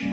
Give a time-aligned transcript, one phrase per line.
[0.00, 0.12] Hallo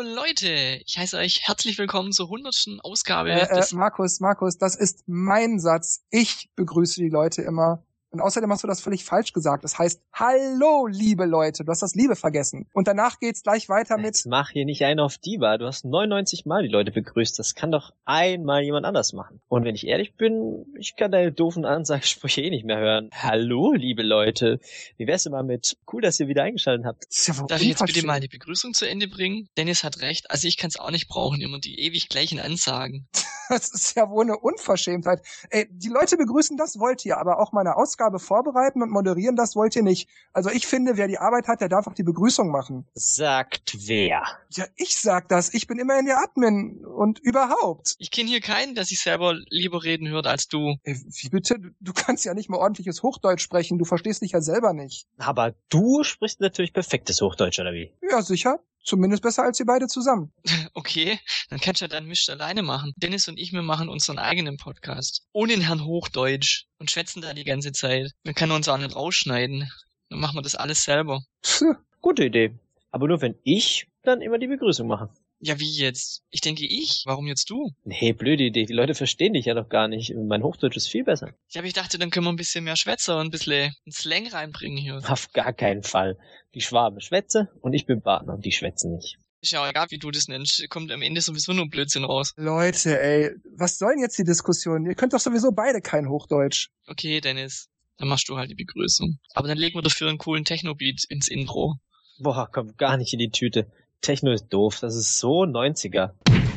[0.00, 3.74] Leute, ich heiße euch herzlich willkommen zur hundertsten Ausgabe Äh, äh.
[3.74, 6.06] Markus, Markus, das ist mein Satz.
[6.08, 7.84] Ich begrüße die Leute immer.
[8.10, 9.64] Und außerdem hast du das völlig falsch gesagt.
[9.64, 11.64] Das heißt, hallo, liebe Leute.
[11.64, 12.66] Du hast das Liebe vergessen.
[12.72, 15.58] Und danach geht's gleich weiter mit, Jetzt mach hier nicht einen auf Diva.
[15.58, 17.38] Du hast 99 Mal die Leute begrüßt.
[17.38, 19.42] Das kann doch einmal jemand anders machen.
[19.48, 23.10] Und wenn ich ehrlich bin, ich kann deine doofen Ansagensprüche eh nicht mehr hören.
[23.12, 24.58] Hallo, liebe Leute.
[24.96, 27.04] Wie wär's mal mit, cool, dass ihr wieder eingeschaltet habt.
[27.26, 29.48] Ja Darf ich jetzt bitte mal die Begrüßung zu Ende bringen?
[29.58, 33.06] Dennis hat recht, also ich kann es auch nicht brauchen, immer die ewig gleichen Ansagen.
[33.50, 35.22] Das ist ja wohl eine Unverschämtheit.
[35.48, 37.76] Ey, die Leute begrüßen, das wollt ihr, aber auch mal eine
[38.08, 40.08] Ausgabe vorbereiten und moderieren, das wollt ihr nicht.
[40.32, 42.86] Also ich finde, wer die Arbeit hat, der darf auch die Begrüßung machen.
[42.94, 44.22] Sagt wer?
[44.50, 45.52] Ja, ich sag das.
[45.52, 47.96] Ich bin immerhin der Admin und überhaupt.
[47.98, 50.76] Ich kenne hier keinen, der sich selber lieber reden hört als du.
[50.84, 51.58] Ey, wie bitte?
[51.58, 53.78] Du- Du kannst ja nicht mal ordentliches Hochdeutsch sprechen.
[53.78, 55.06] Du verstehst dich ja selber nicht.
[55.18, 57.92] Aber du sprichst natürlich perfektes Hochdeutsch, oder wie?
[58.10, 58.60] Ja, sicher.
[58.88, 60.32] Zumindest besser als ihr beide zusammen.
[60.72, 61.18] Okay,
[61.50, 62.94] dann kannst du ja deinen Mist alleine machen.
[62.96, 65.26] Dennis und ich, wir machen unseren eigenen Podcast.
[65.32, 66.64] Ohne den Herrn Hochdeutsch.
[66.78, 68.12] Und schwätzen da die ganze Zeit.
[68.24, 69.70] Dann kann er uns auch nicht rausschneiden.
[70.08, 71.22] Dann machen wir das alles selber.
[71.44, 71.64] Pff,
[72.00, 72.54] Gute Idee.
[72.90, 75.10] Aber nur wenn ich dann immer die Begrüßung mache.
[75.40, 76.22] Ja, wie jetzt?
[76.30, 77.02] Ich denke ich.
[77.06, 77.70] Warum jetzt du?
[77.84, 78.64] Nee, blöde Idee.
[78.64, 80.12] Die Leute verstehen dich ja doch gar nicht.
[80.14, 81.32] Mein Hochdeutsch ist viel besser.
[81.50, 83.92] Ja, aber ich dachte, dann können wir ein bisschen mehr Schwätzer und ein bisschen einen
[83.92, 85.00] Slang reinbringen hier.
[85.08, 86.18] Auf gar keinen Fall.
[86.54, 89.18] Die Schwaben schwätze und ich bin Partner und die schwätzen nicht.
[89.40, 90.68] Ist ja auch egal, wie du das nennst.
[90.68, 92.32] Kommt am Ende sowieso nur Blödsinn raus.
[92.36, 94.84] Leute, ey, was soll denn jetzt die Diskussion?
[94.86, 96.70] Ihr könnt doch sowieso beide kein Hochdeutsch.
[96.88, 97.68] Okay, Dennis.
[97.98, 99.18] Dann machst du halt die Begrüßung.
[99.34, 101.76] Aber dann legen wir dafür einen coolen Techno-Beat ins Intro.
[102.18, 103.70] Boah, kommt gar nicht in die Tüte.
[104.00, 106.10] Techno ist doof, das ist so 90er.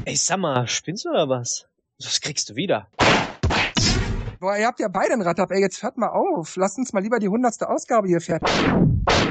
[0.06, 1.66] Ey, sag mal, spinnst du oder was?
[2.04, 2.88] Was kriegst du wieder?
[4.40, 5.52] Boah, ihr habt ja beide einen Rad ab.
[5.52, 6.56] Ey, jetzt hört mal auf.
[6.56, 8.50] Lasst uns mal lieber die hundertste Ausgabe hier fertig.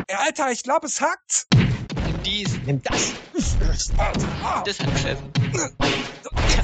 [0.06, 1.46] Ey, Alter, ich glaube, es hackt.
[1.54, 2.58] Nimm dies.
[2.64, 3.12] Nimm das!
[4.42, 5.32] Ah, Das hat gesessen.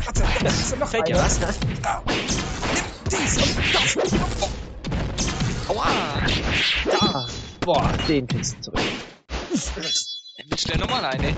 [0.05, 1.41] warte, da ist noch Fällt dir was?
[1.41, 1.49] ne?
[1.85, 4.13] Ah, nimm dies und das.
[5.69, 5.87] Aua!
[6.85, 7.27] Da!
[7.61, 8.81] Boah, den kriegst du zurück.
[10.49, 11.35] Du ja nochmal eine.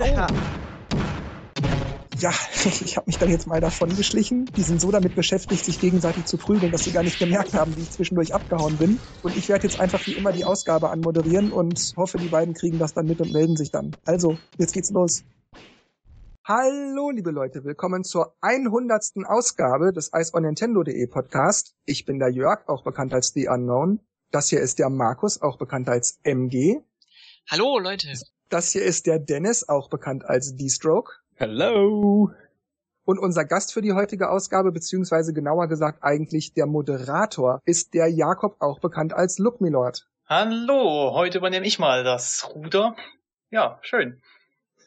[0.00, 0.26] Ja.
[2.18, 2.30] Ja,
[2.64, 4.46] ich habe mich dann jetzt mal davon geschlichen.
[4.56, 7.76] Die sind so damit beschäftigt, sich gegenseitig zu prügeln, dass sie gar nicht gemerkt haben,
[7.76, 8.98] wie ich zwischendurch abgehauen bin.
[9.22, 12.80] Und ich werde jetzt einfach wie immer die Ausgabe anmoderieren und hoffe, die beiden kriegen
[12.80, 13.96] das dann mit und melden sich dann.
[14.04, 15.22] Also, jetzt geht's los.
[16.44, 19.12] Hallo, liebe Leute, willkommen zur 100.
[19.26, 21.76] Ausgabe des iceonnintendo.de Podcast.
[21.84, 24.00] Ich bin der Jörg, auch bekannt als The Unknown.
[24.32, 26.82] Das hier ist der Markus, auch bekannt als MG.
[27.50, 28.12] Hallo, Leute.
[28.50, 31.14] Das hier ist der Dennis, auch bekannt als D-Stroke.
[31.36, 32.30] Hello!
[33.06, 38.08] Und unser Gast für die heutige Ausgabe, beziehungsweise genauer gesagt eigentlich der Moderator, ist der
[38.08, 40.06] Jakob, auch bekannt als Look Milord.
[40.26, 42.94] Hallo, heute übernehme ich mal das Ruder.
[43.48, 44.20] Ja, schön.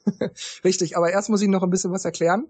[0.63, 2.47] Richtig, aber erst muss ich noch ein bisschen was erklären.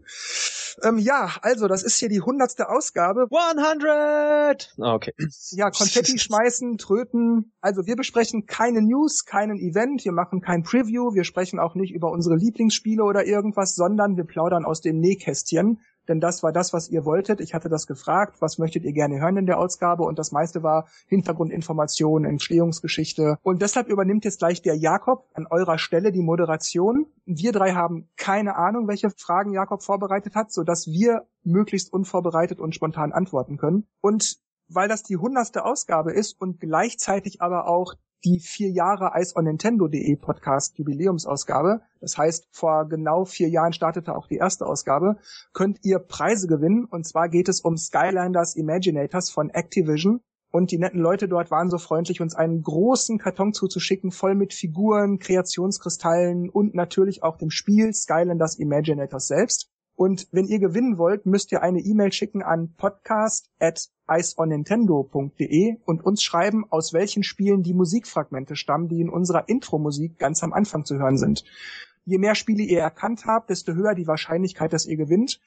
[0.83, 3.27] Ähm, ja, also, das ist hier die hundertste Ausgabe.
[3.31, 4.73] 100!
[4.79, 5.13] Ah, Okay.
[5.51, 7.53] Ja, Konfetti schmeißen, tröten.
[7.61, 11.93] Also, wir besprechen keine News, keinen Event, wir machen kein Preview, wir sprechen auch nicht
[11.93, 15.79] über unsere Lieblingsspiele oder irgendwas, sondern wir plaudern aus dem Nähkästchen.
[16.11, 17.39] Denn das war das, was ihr wolltet.
[17.39, 20.03] Ich hatte das gefragt, was möchtet ihr gerne hören in der Ausgabe?
[20.03, 23.37] Und das meiste war Hintergrundinformationen, Entstehungsgeschichte.
[23.43, 27.05] Und deshalb übernimmt jetzt gleich der Jakob an eurer Stelle die Moderation.
[27.23, 32.75] Wir drei haben keine Ahnung, welche Fragen Jakob vorbereitet hat, sodass wir möglichst unvorbereitet und
[32.75, 33.87] spontan antworten können.
[34.01, 34.35] Und
[34.67, 39.45] weil das die hundertste Ausgabe ist und gleichzeitig aber auch die vier Jahre Ice on
[39.45, 41.81] Nintendo.de Podcast Jubiläumsausgabe.
[41.99, 45.17] Das heißt, vor genau vier Jahren startete auch die erste Ausgabe.
[45.53, 46.85] Könnt ihr Preise gewinnen.
[46.85, 50.21] Und zwar geht es um Skylanders Imaginators von Activision.
[50.51, 54.53] Und die netten Leute dort waren so freundlich, uns einen großen Karton zuzuschicken, voll mit
[54.53, 59.70] Figuren, Kreationskristallen und natürlich auch dem Spiel Skylanders Imaginators selbst.
[60.01, 66.03] Und wenn ihr gewinnen wollt, müsst ihr eine E-Mail schicken an podcast at iceonnintendo.de und
[66.03, 70.85] uns schreiben, aus welchen Spielen die Musikfragmente stammen, die in unserer Intro-Musik ganz am Anfang
[70.85, 71.43] zu hören sind.
[72.03, 75.39] Je mehr Spiele ihr erkannt habt, desto höher die Wahrscheinlichkeit, dass ihr gewinnt.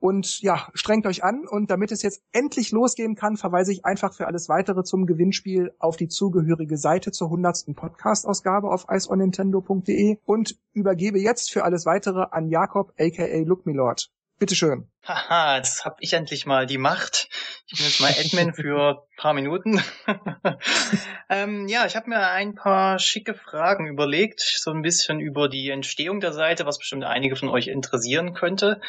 [0.00, 1.46] Und ja, strengt euch an.
[1.46, 5.72] Und damit es jetzt endlich losgehen kann, verweise ich einfach für alles weitere zum Gewinnspiel
[5.78, 7.66] auf die zugehörige Seite zur 100.
[7.76, 14.10] Podcast-Ausgabe auf iceonnintendo.de und übergebe jetzt für alles weitere an Jakob, aka Look Milord.
[14.38, 14.88] Bitteschön.
[15.04, 17.28] Haha, jetzt hab ich endlich mal die Macht.
[17.72, 19.80] Ich bin jetzt mal Admin für paar Minuten.
[21.28, 25.70] ähm, ja, ich habe mir ein paar schicke Fragen überlegt, so ein bisschen über die
[25.70, 28.80] Entstehung der Seite, was bestimmt einige von euch interessieren könnte.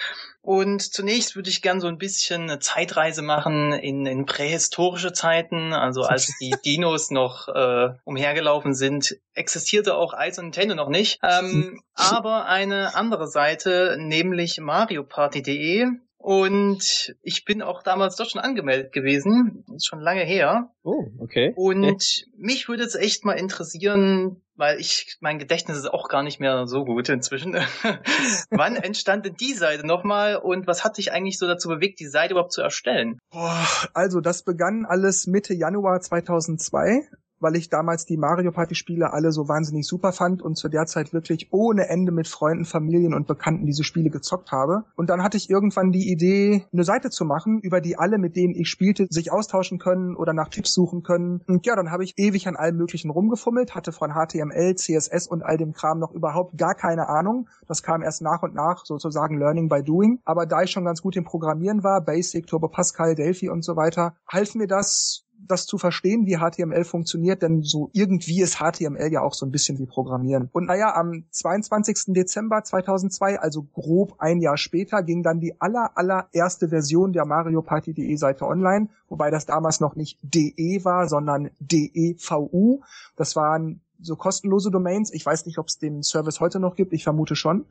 [0.41, 5.73] Und zunächst würde ich gern so ein bisschen eine Zeitreise machen in, in prähistorische Zeiten,
[5.73, 11.19] also als die Dinos noch äh, umhergelaufen sind, existierte auch Eis und Nintendo noch nicht.
[11.21, 15.87] Ähm, aber eine andere Seite, nämlich MarioParty.de,
[16.21, 19.63] und ich bin auch damals dort schon angemeldet gewesen.
[19.67, 20.69] Das ist schon lange her.
[20.83, 21.53] Oh, okay.
[21.55, 26.39] Und mich würde es echt mal interessieren, weil ich, mein Gedächtnis ist auch gar nicht
[26.39, 27.55] mehr so gut inzwischen.
[28.51, 32.07] Wann entstand denn die Seite nochmal und was hat dich eigentlich so dazu bewegt, die
[32.07, 33.17] Seite überhaupt zu erstellen?
[33.31, 37.07] Boah, also das begann alles Mitte Januar 2002
[37.41, 40.85] weil ich damals die Mario Party Spiele alle so wahnsinnig super fand und zu der
[40.85, 44.83] Zeit wirklich ohne Ende mit Freunden, Familien und Bekannten diese Spiele gezockt habe.
[44.95, 48.35] Und dann hatte ich irgendwann die Idee, eine Seite zu machen, über die alle, mit
[48.35, 51.41] denen ich spielte, sich austauschen können oder nach Tipps suchen können.
[51.47, 55.43] Und ja, dann habe ich ewig an allem Möglichen rumgefummelt, hatte von HTML, CSS und
[55.43, 57.49] all dem Kram noch überhaupt gar keine Ahnung.
[57.67, 60.19] Das kam erst nach und nach, sozusagen Learning by Doing.
[60.25, 63.75] Aber da ich schon ganz gut im Programmieren war, Basic, Turbo Pascal, Delphi und so
[63.75, 69.11] weiter, half mir das das zu verstehen, wie HTML funktioniert, denn so irgendwie ist HTML
[69.11, 70.49] ja auch so ein bisschen wie Programmieren.
[70.51, 72.13] Und naja, am 22.
[72.13, 77.61] Dezember 2002, also grob ein Jahr später, ging dann die aller, allererste Version der Mario
[77.61, 82.81] Party.de Seite online, wobei das damals noch nicht DE war, sondern DEVU.
[83.15, 85.13] Das waren so kostenlose Domains.
[85.13, 86.93] Ich weiß nicht, ob es den Service heute noch gibt.
[86.93, 87.65] Ich vermute schon.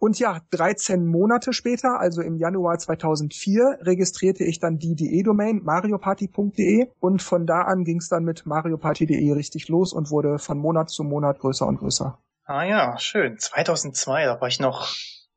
[0.00, 6.88] Und ja, 13 Monate später, also im Januar 2004, registrierte ich dann die DE-Domain marioparty.de
[7.00, 10.88] und von da an ging es dann mit marioparty.de richtig los und wurde von Monat
[10.88, 12.18] zu Monat größer und größer.
[12.46, 13.38] Ah ja, schön.
[13.38, 14.88] 2002, da war ich noch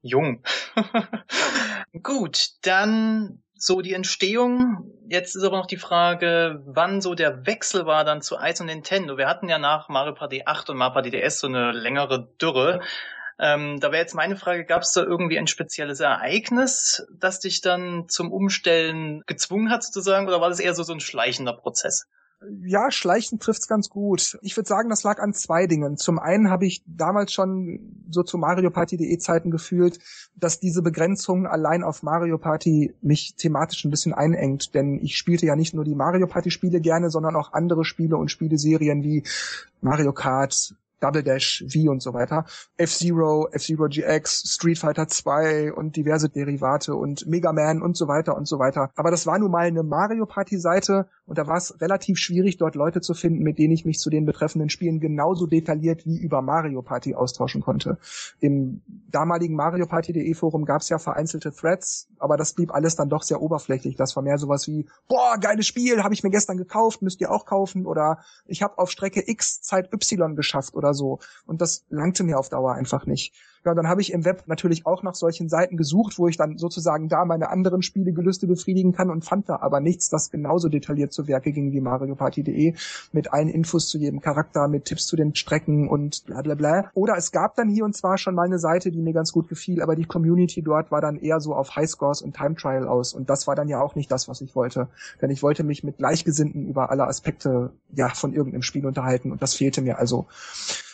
[0.01, 0.41] jung.
[2.01, 4.91] Gut, dann so die Entstehung.
[5.09, 8.67] Jetzt ist aber noch die Frage, wann so der Wechsel war dann zu Ice und
[8.67, 9.17] Nintendo.
[9.17, 12.81] Wir hatten ja nach Mario Party 8 und Mario Party DS so eine längere Dürre.
[13.39, 17.61] Ähm, da wäre jetzt meine Frage, gab es da irgendwie ein spezielles Ereignis, das dich
[17.61, 22.07] dann zum Umstellen gezwungen hat sozusagen, oder war das eher so, so ein schleichender Prozess?
[22.65, 24.37] Ja, schleichend trifft's ganz gut.
[24.41, 25.97] Ich würde sagen, das lag an zwei Dingen.
[25.97, 29.99] Zum einen habe ich damals schon so zu Mario Party.de Zeiten gefühlt,
[30.35, 35.45] dass diese Begrenzung allein auf Mario Party mich thematisch ein bisschen einengt, denn ich spielte
[35.45, 39.23] ja nicht nur die Mario Party Spiele gerne, sondern auch andere Spiele und Spieleserien wie
[39.81, 42.45] Mario Kart, Double Dash, V und so weiter.
[42.77, 48.37] F-Zero, F-Zero GX, Street Fighter 2 und diverse Derivate und Mega Man und so weiter
[48.37, 48.89] und so weiter.
[48.95, 52.57] Aber das war nun mal eine Mario Party Seite und da war es relativ schwierig,
[52.57, 56.17] dort Leute zu finden, mit denen ich mich zu den betreffenden Spielen genauso detailliert wie
[56.17, 57.97] über Mario Party austauschen konnte.
[58.39, 63.09] Im damaligen Mario Party.de Forum gab es ja vereinzelte Threads, aber das blieb alles dann
[63.09, 63.95] doch sehr oberflächlich.
[63.95, 67.31] Das war mehr sowas wie, boah, geiles Spiel, habe ich mir gestern gekauft, müsst ihr
[67.31, 71.19] auch kaufen oder ich habe auf Strecke X Zeit Y geschafft oder so.
[71.45, 73.33] Und das langte mir auf Dauer einfach nicht.
[73.65, 76.57] Ja, dann habe ich im Web natürlich auch nach solchen Seiten gesucht, wo ich dann
[76.57, 81.13] sozusagen da meine anderen Spielegelüste befriedigen kann und fand da aber nichts, das genauso detailliert
[81.13, 82.73] zu Werke ging wie Mario Party.de
[83.13, 86.91] mit allen Infos zu jedem Charakter, mit Tipps zu den Strecken und bla bla bla.
[86.93, 89.47] Oder es gab dann hier und zwar schon mal eine Seite, die mir ganz gut
[89.47, 93.13] gefiel, aber die Community dort war dann eher so auf Highscores und Time Trial aus
[93.13, 94.89] und das war dann ja auch nicht das, was ich wollte.
[95.21, 99.41] Denn ich wollte mich mit Gleichgesinnten über alle Aspekte ja von irgendeinem Spiel unterhalten und
[99.41, 100.27] das fehlte mir also.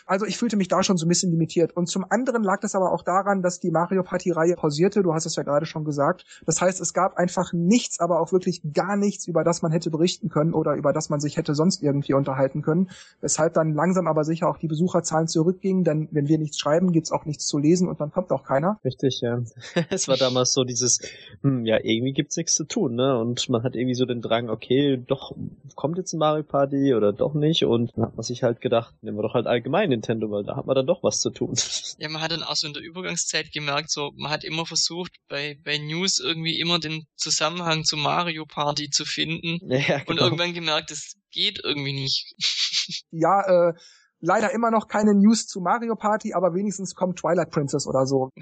[0.09, 1.77] Also ich fühlte mich da schon so ein bisschen limitiert.
[1.77, 5.03] Und zum anderen lag das aber auch daran, dass die Mario Party Reihe pausierte.
[5.03, 6.25] Du hast es ja gerade schon gesagt.
[6.47, 9.91] Das heißt, es gab einfach nichts, aber auch wirklich gar nichts, über das man hätte
[9.91, 12.89] berichten können oder über das man sich hätte sonst irgendwie unterhalten können.
[13.21, 15.83] Weshalb dann langsam aber sicher auch die Besucherzahlen zurückgingen.
[15.83, 18.79] Denn wenn wir nichts schreiben, gibt's auch nichts zu lesen und dann kommt auch keiner.
[18.83, 19.43] Richtig, ja.
[19.91, 21.01] es war damals so dieses,
[21.43, 23.15] hm, ja, irgendwie gibt's nichts zu tun, ne?
[23.19, 25.35] Und man hat irgendwie so den Drang, okay, doch,
[25.75, 27.63] kommt jetzt ein Mario Party oder doch nicht?
[27.65, 30.55] Und dann hat man sich halt gedacht, nehmen wir doch halt allgemein Nintendo, weil da
[30.55, 31.53] hat man dann doch was zu tun.
[31.99, 35.11] Ja, man hat dann auch so in der Übergangszeit gemerkt, so, man hat immer versucht,
[35.27, 39.59] bei, bei News irgendwie immer den Zusammenhang zu Mario Party zu finden.
[39.69, 40.11] Ja, genau.
[40.11, 42.33] Und irgendwann gemerkt, das geht irgendwie nicht.
[43.11, 43.73] ja, äh,
[44.21, 48.29] leider immer noch keine News zu Mario Party, aber wenigstens kommt Twilight Princess oder so.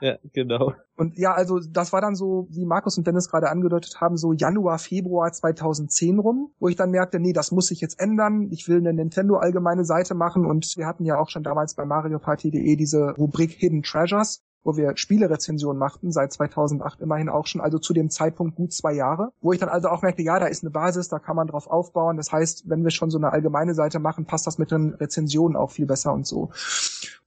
[0.00, 0.74] ja, genau.
[0.96, 4.32] Und ja, also das war dann so, wie Markus und Dennis gerade angedeutet haben, so
[4.32, 8.48] Januar, Februar 2010 rum, wo ich dann merkte, nee, das muss sich jetzt ändern.
[8.50, 11.84] Ich will eine Nintendo allgemeine Seite machen und wir hatten ja auch schon damals bei
[11.84, 17.78] MarioParty.de diese Rubrik Hidden Treasures wo wir Spielerezensionen machten, seit 2008 immerhin auch schon, also
[17.78, 20.64] zu dem Zeitpunkt gut zwei Jahre, wo ich dann also auch merkte, ja, da ist
[20.64, 22.16] eine Basis, da kann man drauf aufbauen.
[22.16, 25.56] Das heißt, wenn wir schon so eine allgemeine Seite machen, passt das mit den Rezensionen
[25.56, 26.50] auch viel besser und so.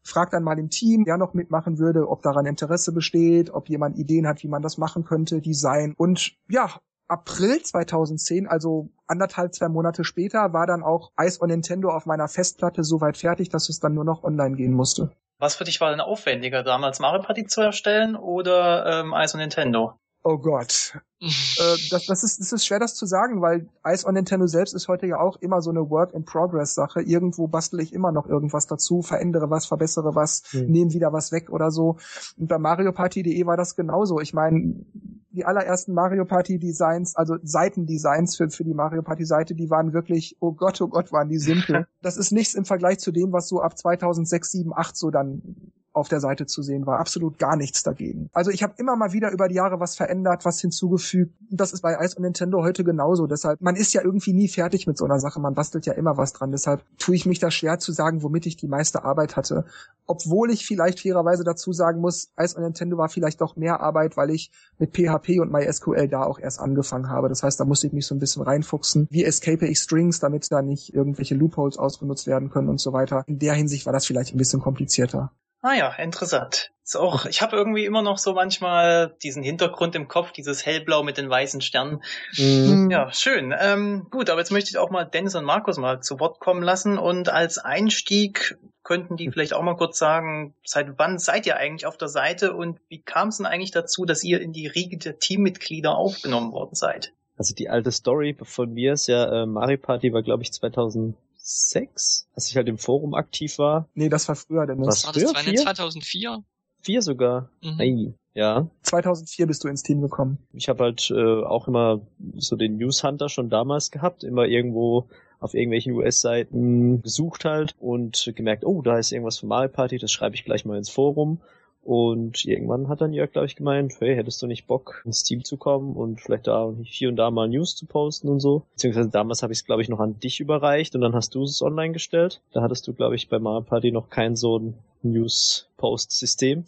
[0.03, 3.97] frag dann mal im Team, wer noch mitmachen würde, ob daran Interesse besteht, ob jemand
[3.97, 5.93] Ideen hat, wie man das machen könnte, Design.
[5.97, 6.69] Und ja,
[7.07, 12.27] April 2010, also anderthalb, zwei Monate später, war dann auch Ice on Nintendo auf meiner
[12.27, 15.11] Festplatte so weit fertig, dass es dann nur noch online gehen musste.
[15.39, 19.39] Was für dich war denn aufwendiger, damals Mario Party zu erstellen oder ähm, Ice on
[19.39, 19.97] Nintendo?
[20.23, 20.99] Oh Gott.
[21.21, 24.73] äh, das, das, ist, das ist schwer, das zu sagen, weil Ice on Nintendo selbst
[24.73, 27.01] ist heute ja auch immer so eine Work-in-Progress-Sache.
[27.01, 30.71] Irgendwo bastel ich immer noch irgendwas dazu, verändere was, verbessere was, mhm.
[30.71, 31.97] nehme wieder was weg oder so.
[32.37, 34.19] Und bei Mario Party.de war das genauso.
[34.19, 34.85] Ich meine,
[35.31, 39.93] die allerersten Mario Party Designs, also Seitendesigns für, für die Mario Party Seite, die waren
[39.93, 41.87] wirklich, oh Gott, oh Gott, waren die simpel.
[42.01, 45.71] Das ist nichts im Vergleich zu dem, was so ab 2006, 7, 8 so dann
[45.99, 46.99] auf der Seite zu sehen war.
[46.99, 48.29] Absolut gar nichts dagegen.
[48.33, 51.33] Also ich habe immer mal wieder über die Jahre was verändert, was hinzugefügt.
[51.49, 53.27] Das ist bei Ice und Nintendo heute genauso.
[53.27, 55.39] Deshalb, man ist ja irgendwie nie fertig mit so einer Sache.
[55.39, 56.51] Man bastelt ja immer was dran.
[56.51, 59.65] Deshalb tue ich mich da schwer zu sagen, womit ich die meiste Arbeit hatte.
[60.05, 64.17] Obwohl ich vielleicht fairerweise dazu sagen muss, Ice und Nintendo war vielleicht doch mehr Arbeit,
[64.17, 67.29] weil ich mit PHP und MySQL da auch erst angefangen habe.
[67.29, 69.07] Das heißt, da musste ich mich so ein bisschen reinfuchsen.
[69.09, 73.23] Wie escape ich Strings, damit da nicht irgendwelche Loopholes ausgenutzt werden können und so weiter.
[73.27, 75.31] In der Hinsicht war das vielleicht ein bisschen komplizierter.
[75.61, 76.71] Ah ja, interessant.
[76.83, 81.03] Ist auch, ich habe irgendwie immer noch so manchmal diesen Hintergrund im Kopf, dieses hellblau
[81.03, 82.01] mit den weißen Sternen.
[82.35, 82.89] Mhm.
[82.89, 83.53] Ja, schön.
[83.59, 86.63] Ähm, gut, aber jetzt möchte ich auch mal Dennis und Markus mal zu Wort kommen
[86.63, 91.57] lassen und als Einstieg könnten die vielleicht auch mal kurz sagen, seit wann seid ihr
[91.57, 94.65] eigentlich auf der Seite und wie kam es denn eigentlich dazu, dass ihr in die
[94.65, 97.13] Riege der Teammitglieder aufgenommen worden seid?
[97.37, 101.15] Also die alte Story von mir ist ja, äh, Mario Party war glaube ich 2000
[101.49, 103.89] 2006, als ich halt im Forum aktiv war.
[103.95, 106.43] Nee, das war früher, denn das war das 2004?
[106.81, 107.49] Vier sogar.
[107.61, 107.77] Mhm.
[107.77, 108.69] Hey, ja.
[108.83, 110.37] 2004 bist du ins Team gekommen.
[110.53, 112.01] Ich habe halt äh, auch immer
[112.35, 118.31] so den News Hunter schon damals gehabt, immer irgendwo auf irgendwelchen US-Seiten gesucht halt und
[118.35, 121.41] gemerkt, oh, da ist irgendwas von Mario Party, das schreibe ich gleich mal ins Forum.
[121.89, 125.43] Und irgendwann hat dann Jörg, glaube ich, gemeint, hey, hättest du nicht Bock, ins Team
[125.43, 128.61] zu kommen und vielleicht da hier und da mal News zu posten und so.
[128.73, 131.41] Beziehungsweise damals habe ich es, glaube ich, noch an dich überreicht und dann hast du
[131.41, 132.41] es online gestellt.
[132.53, 136.65] Da hattest du, glaube ich, bei Mario Party noch kein so ein News-Post-System.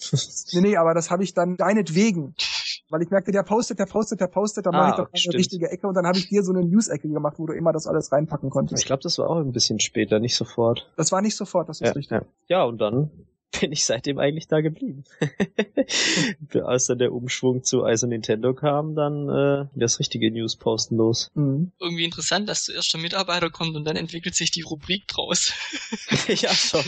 [0.53, 2.33] nee, nee, aber das habe ich dann deinetwegen.
[2.89, 5.37] Weil ich merkte, der postet, der postet, der postet, dann ah, mache ich doch eine
[5.37, 7.85] richtige Ecke und dann habe ich dir so eine News-Ecke gemacht, wo du immer das
[7.85, 8.81] alles reinpacken konntest.
[8.81, 10.89] Ich glaube, das war auch ein bisschen später, nicht sofort.
[10.97, 12.09] Das war nicht sofort, das ist ja, richtig.
[12.09, 12.25] Ja.
[12.47, 13.11] ja, und dann
[13.59, 15.03] bin ich seitdem eigentlich da geblieben.
[16.65, 21.29] Als dann der Umschwung zu ISO Nintendo kam, dann äh, das richtige News-Posten los.
[21.33, 21.71] Mhm.
[21.79, 25.53] Irgendwie interessant, dass zuerst der Mitarbeiter kommt und dann entwickelt sich die Rubrik draus.
[26.27, 26.83] ja, schon.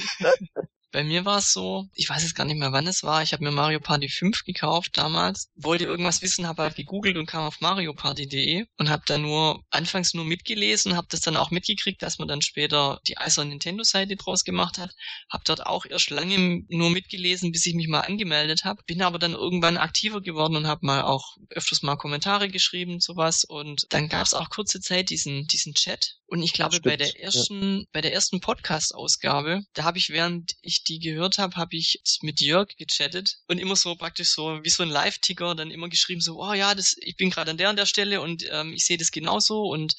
[0.94, 3.24] Bei mir war es so, ich weiß jetzt gar nicht mehr, wann es war.
[3.24, 7.26] Ich habe mir Mario Party 5 gekauft damals, wollte irgendwas wissen, habe halt gegoogelt und
[7.26, 12.04] kam auf marioparty.de und habe dann nur anfangs nur mitgelesen, habe das dann auch mitgekriegt,
[12.04, 14.94] dass man dann später die Eiser Nintendo Seite draus gemacht hat.
[15.32, 18.84] Habe dort auch erst lange nur mitgelesen, bis ich mich mal angemeldet habe.
[18.86, 23.46] Bin aber dann irgendwann aktiver geworden und habe mal auch öfters mal Kommentare geschrieben sowas
[23.46, 27.20] und dann gab es auch kurze Zeit diesen diesen Chat und ich glaube, bei der
[27.22, 27.86] ersten, ja.
[27.92, 32.42] bei der ersten Podcast-Ausgabe, da habe ich, während ich die gehört habe, habe ich mit
[32.42, 36.42] Jörg gechattet und immer so praktisch so wie so ein Live-Ticker dann immer geschrieben, so,
[36.42, 38.98] oh ja, das, ich bin gerade an der und der Stelle und ähm, ich sehe
[38.98, 39.96] das genauso und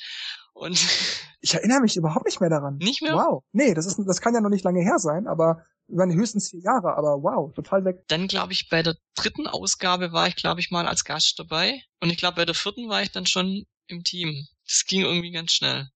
[0.53, 0.79] und
[1.41, 2.77] ich erinnere mich überhaupt nicht mehr daran.
[2.79, 3.15] Nicht mehr?
[3.15, 3.43] Wow.
[3.53, 6.61] Nee, das ist das kann ja noch nicht lange her sein, aber über höchstens vier
[6.61, 8.05] Jahre, aber wow, total weg.
[8.09, 11.83] Dann glaube ich, bei der dritten Ausgabe war ich, glaube ich, mal als Gast dabei.
[12.01, 14.47] Und ich glaube, bei der vierten war ich dann schon im Team.
[14.67, 15.89] Das ging irgendwie ganz schnell.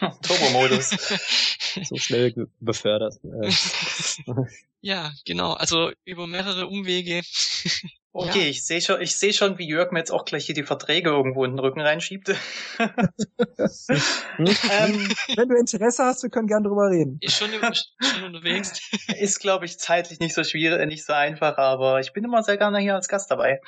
[0.22, 0.90] Turbo-Modus.
[1.84, 3.14] so schnell befördert.
[4.80, 5.52] ja, genau.
[5.52, 7.22] Also über mehrere Umwege.
[8.12, 8.46] Okay, ja.
[8.46, 11.10] ich sehe schon, ich sehe schon, wie Jörg mir jetzt auch gleich hier die Verträge
[11.10, 12.30] irgendwo in den Rücken reinschiebt.
[12.80, 12.88] ähm,
[15.36, 17.18] Wenn du Interesse hast, wir können gern drüber reden.
[17.20, 18.80] Ist schon, schon unterwegs.
[19.16, 22.56] Ist, glaube ich, zeitlich nicht so schwierig, nicht so einfach, aber ich bin immer sehr
[22.56, 23.60] gerne hier als Gast dabei.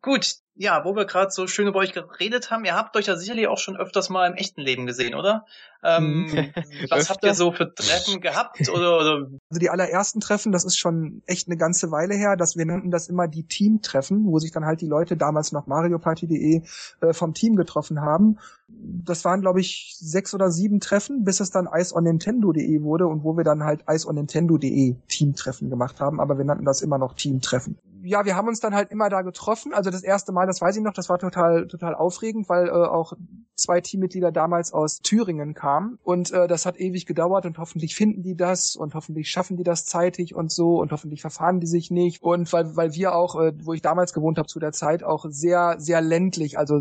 [0.00, 3.16] Gut, ja, wo wir gerade so schön über euch geredet haben, ihr habt euch ja
[3.16, 5.46] sicherlich auch schon öfters mal im echten Leben gesehen, oder?
[5.82, 6.52] Ähm, mhm.
[6.90, 8.68] was habt ihr so für Treffen gehabt?
[8.68, 9.30] Oder, oder?
[9.48, 12.90] Also die allerersten Treffen, das ist schon echt eine ganze Weile her, dass wir nannten
[12.90, 16.62] das immer die Teamtreffen, wo sich dann halt die Leute damals noch marioparty.de
[17.00, 18.38] äh, vom Team getroffen haben.
[18.68, 23.36] Das waren, glaube ich, sechs oder sieben Treffen, bis es dann iceonnintendo.de wurde und wo
[23.36, 28.24] wir dann halt iceonnintendo.de Teamtreffen gemacht haben, aber wir nannten das immer noch Teamtreffen ja,
[28.24, 29.72] wir haben uns dann halt immer da getroffen.
[29.72, 32.70] Also das erste Mal, das weiß ich noch, das war total, total aufregend, weil äh,
[32.70, 33.14] auch
[33.56, 38.22] zwei Teammitglieder damals aus Thüringen kamen und äh, das hat ewig gedauert und hoffentlich finden
[38.22, 41.90] die das und hoffentlich schaffen die das zeitig und so und hoffentlich verfahren die sich
[41.90, 45.02] nicht und weil, weil wir auch, äh, wo ich damals gewohnt habe zu der Zeit,
[45.02, 46.80] auch sehr, sehr ländlich, also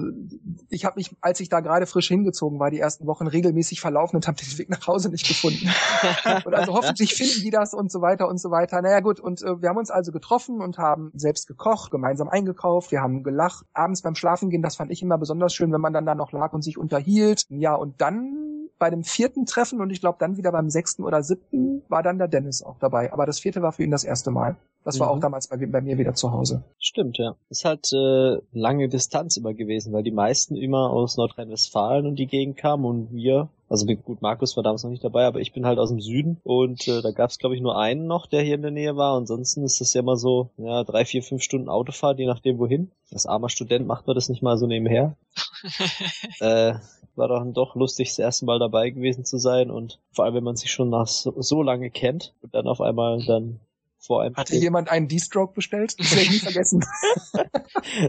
[0.70, 4.16] ich habe mich, als ich da gerade frisch hingezogen war, die ersten Wochen regelmäßig verlaufen
[4.16, 5.70] und habe den Weg nach Hause nicht gefunden.
[6.46, 8.82] und also hoffentlich finden die das und so weiter und so weiter.
[8.82, 12.92] Naja gut, und äh, wir haben uns also getroffen und haben selbst gekocht, gemeinsam eingekauft,
[12.92, 13.66] wir haben gelacht.
[13.74, 16.54] Abends beim Schlafengehen, das fand ich immer besonders schön, wenn man dann da noch lag
[16.54, 17.44] und sich unterhielt.
[17.50, 21.22] Ja, und dann bei dem vierten Treffen und ich glaube dann wieder beim sechsten oder
[21.22, 23.12] siebten war dann der Dennis auch dabei.
[23.12, 24.56] Aber das vierte war für ihn das erste Mal.
[24.86, 25.18] Das war Mhm.
[25.18, 26.64] auch damals bei, bei mir wieder zu Hause.
[26.80, 27.36] Stimmt, ja.
[27.50, 32.28] Ist halt äh, lange Distanz immer gewesen, weil die meisten immer aus Nordrhein-Westfalen und die
[32.28, 35.66] Gegend kamen und wir, also gut, Markus war damals noch nicht dabei, aber ich bin
[35.66, 38.42] halt aus dem Süden und äh, da gab es glaube ich nur einen noch, der
[38.42, 39.16] hier in der Nähe war.
[39.16, 42.92] Ansonsten ist das ja immer so, ja, drei, vier, fünf Stunden Autofahrt, je nachdem wohin.
[43.12, 45.16] Als armer Student macht man das nicht mal so nebenher.
[46.40, 46.74] äh,
[47.16, 50.44] war dann doch lustig, das erste Mal dabei gewesen zu sein und vor allem, wenn
[50.44, 53.60] man sich schon nach so, so lange kennt und dann auf einmal dann
[54.00, 56.00] vor einem Hatte jemand einen D-Stroke bestellt?
[56.00, 56.86] Das werde ich nie vergessen.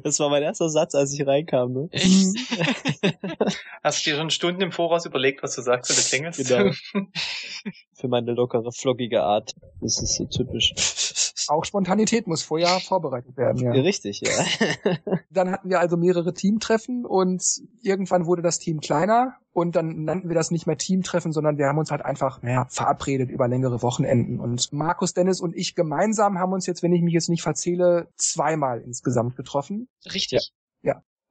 [0.03, 1.73] Das war mein erster Satz, als ich reinkam.
[1.73, 1.89] Ne?
[1.93, 2.37] Echt?
[3.83, 6.49] Hast du dir schon Stunden im Voraus überlegt, was du sagst, wenn du klingelst?
[6.49, 6.73] Genau.
[7.95, 9.53] Für meine lockere, flockige Art.
[9.81, 10.73] Das ist so typisch.
[11.49, 13.75] Auch Spontanität muss vorher vorbereitet werden, ja.
[13.75, 14.97] Ja, richtig, ja.
[15.31, 17.43] Dann hatten wir also mehrere Teamtreffen und
[17.83, 21.67] irgendwann wurde das Team kleiner und dann nannten wir das nicht mehr Teamtreffen, sondern wir
[21.67, 24.39] haben uns halt einfach naja, verabredet über längere Wochenenden.
[24.39, 28.09] Und Markus, Dennis und ich gemeinsam haben uns jetzt, wenn ich mich jetzt nicht verzähle,
[28.17, 29.89] zweimal insgesamt getroffen.
[30.07, 30.53] Richtig.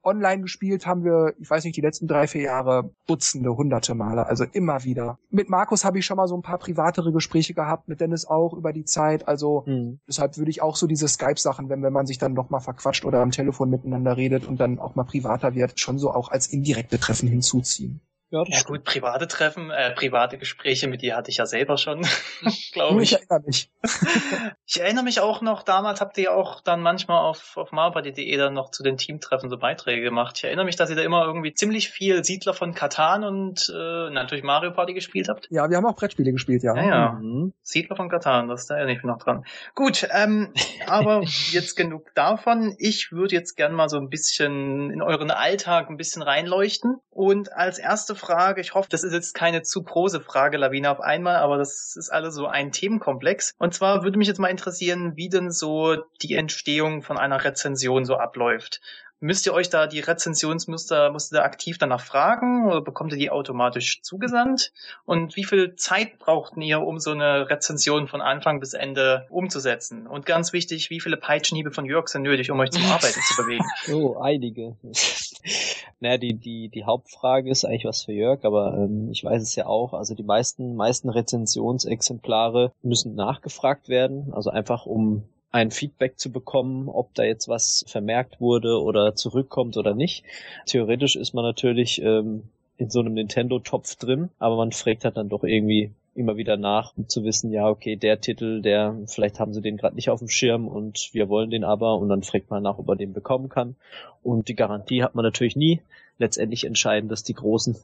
[0.10, 4.26] Online gespielt haben wir, ich weiß nicht, die letzten drei, vier Jahre Dutzende, hunderte Male,
[4.26, 5.18] also immer wieder.
[5.30, 8.54] Mit Markus habe ich schon mal so ein paar privatere Gespräche gehabt, mit Dennis auch
[8.54, 10.00] über die Zeit, also Hm.
[10.08, 13.06] Deshalb würde ich auch so diese Skype-Sachen, wenn, wenn man sich dann noch mal verquatscht
[13.06, 16.48] oder am Telefon miteinander redet und dann auch mal privater wird, schon so auch als
[16.48, 18.02] indirekte Treffen hinzuziehen.
[18.32, 22.02] Ja, Ja gut, private Treffen, äh, private Gespräche mit dir hatte ich ja selber schon,
[22.74, 23.18] glaube ich ich.
[23.20, 23.70] erinnere mich.
[24.72, 28.38] Ich erinnere mich auch noch, damals habt ihr ja auch dann manchmal auf, auf marparty.de
[28.38, 30.36] dann noch zu den Teamtreffen so Beiträge gemacht.
[30.38, 34.10] Ich erinnere mich, dass ihr da immer irgendwie ziemlich viel Siedler von Katan und äh,
[34.12, 35.48] natürlich Mario Party gespielt habt.
[35.50, 36.76] Ja, wir haben auch Brettspiele gespielt, ja.
[36.76, 37.12] Ja, ja.
[37.14, 37.54] Mhm.
[37.64, 39.44] Siedler von Katan, das da erinnere ich mich noch dran.
[39.74, 40.54] Gut, ähm,
[40.86, 42.76] aber jetzt genug davon.
[42.78, 46.98] Ich würde jetzt gern mal so ein bisschen in euren Alltag ein bisschen reinleuchten.
[47.10, 51.00] Und als erste Frage, ich hoffe, das ist jetzt keine zu große Frage, Lawine, auf
[51.00, 53.56] einmal, aber das ist alles so ein Themenkomplex.
[53.58, 58.06] Und zwar würde mich jetzt mal interessieren, wie denn so die Entstehung von einer Rezension
[58.06, 58.82] so abläuft.
[59.22, 63.18] Müsst ihr euch da die Rezensionsmuster, müsst ihr da aktiv danach fragen oder bekommt ihr
[63.18, 64.72] die automatisch zugesandt?
[65.04, 70.08] Und wie viel Zeit braucht ihr, um so eine Rezension von Anfang bis Ende umzusetzen?
[70.08, 73.44] Und ganz wichtig, wie viele Peitschenhiebe von Jörg sind nötig, um euch zum Arbeiten zu
[73.44, 73.66] bewegen?
[73.92, 74.78] Oh, einige.
[76.00, 79.56] naja, die, die, die Hauptfrage ist eigentlich was für Jörg, aber ähm, ich weiß es
[79.56, 79.94] ja auch.
[79.94, 86.90] Also die meisten, meisten Rezensionsexemplare müssen nachgefragt werden, also einfach um ein Feedback zu bekommen,
[86.90, 90.24] ob da jetzt was vermerkt wurde oder zurückkommt oder nicht.
[90.66, 92.44] Theoretisch ist man natürlich ähm,
[92.78, 96.94] in so einem Nintendo-Topf drin, aber man fragt halt dann doch irgendwie immer wieder nach,
[96.98, 100.20] um zu wissen, ja, okay, der Titel, der, vielleicht haben sie den gerade nicht auf
[100.20, 103.14] dem Schirm und wir wollen den aber und dann fragt man nach, ob er den
[103.14, 103.76] bekommen kann.
[104.22, 105.82] Und die Garantie hat man natürlich nie.
[106.18, 107.78] Letztendlich entscheiden das die Großen,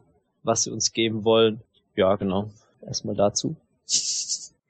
[0.43, 1.61] was sie uns geben wollen.
[1.95, 2.49] Ja, genau.
[2.85, 3.55] Erstmal dazu.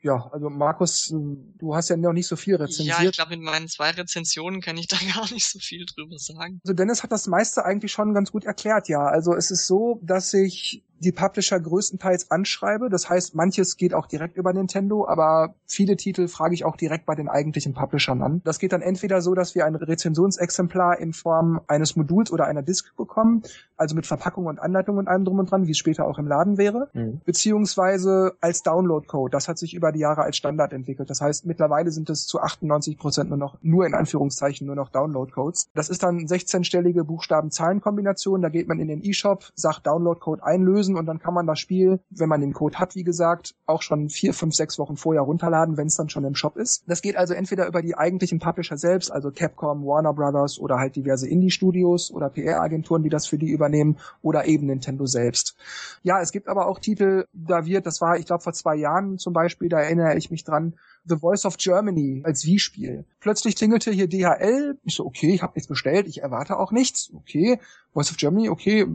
[0.05, 3.01] Ja, also Markus, du hast ja noch nicht so viel Ja, rezensiert.
[3.05, 6.59] ich glaube, mit meinen zwei Rezensionen kann ich da gar nicht so viel drüber sagen.
[6.63, 9.03] Also Dennis hat das meiste eigentlich schon ganz gut erklärt, ja.
[9.03, 12.89] Also es ist so, dass ich die Publisher größtenteils anschreibe.
[12.89, 17.05] Das heißt, manches geht auch direkt über Nintendo, aber viele Titel frage ich auch direkt
[17.05, 18.41] bei den eigentlichen Publishern an.
[18.43, 22.61] Das geht dann entweder so, dass wir ein Rezensionsexemplar in Form eines Moduls oder einer
[22.61, 23.43] Disk bekommen,
[23.77, 26.27] also mit Verpackung und Anleitung und allem drum und dran, wie es später auch im
[26.27, 27.21] Laden wäre, Mhm.
[27.25, 29.31] beziehungsweise als Download-Code.
[29.31, 31.09] Das hat sich über die Jahre als Standard entwickelt.
[31.09, 34.89] Das heißt, mittlerweile sind es zu 98 Prozent nur noch, nur in Anführungszeichen, nur noch
[34.89, 35.69] Download-Codes.
[35.73, 38.41] Das ist dann 16-stellige Buchstaben-Zahlen-Kombination.
[38.41, 41.99] Da geht man in den E-Shop, sagt Download-Code einlösen und dann kann man das Spiel,
[42.11, 45.77] wenn man den Code hat, wie gesagt, auch schon vier, fünf, sechs Wochen vorher runterladen,
[45.77, 46.83] wenn es dann schon im Shop ist.
[46.85, 50.95] Das geht also entweder über die eigentlichen Publisher selbst, also Capcom, Warner Brothers oder halt
[50.95, 55.55] diverse Indie-Studios oder PR-Agenturen, die das für die übernehmen oder eben Nintendo selbst.
[56.03, 59.17] Ja, es gibt aber auch Titel, da wird, das war, ich glaube, vor zwei Jahren
[59.17, 60.75] zum Beispiel, da erinnere ich mich dran,
[61.07, 63.05] The Voice of Germany als Wii-Spiel.
[63.19, 64.77] Plötzlich klingelte hier DHL.
[64.83, 67.11] Ich so, okay, ich habe nichts bestellt, ich erwarte auch nichts.
[67.13, 67.59] Okay,
[67.93, 68.85] Voice of Germany, okay.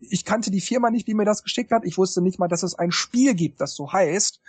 [0.00, 1.84] Ich kannte die Firma nicht, die mir das geschickt hat.
[1.84, 4.40] Ich wusste nicht mal, dass es ein Spiel gibt, das so heißt.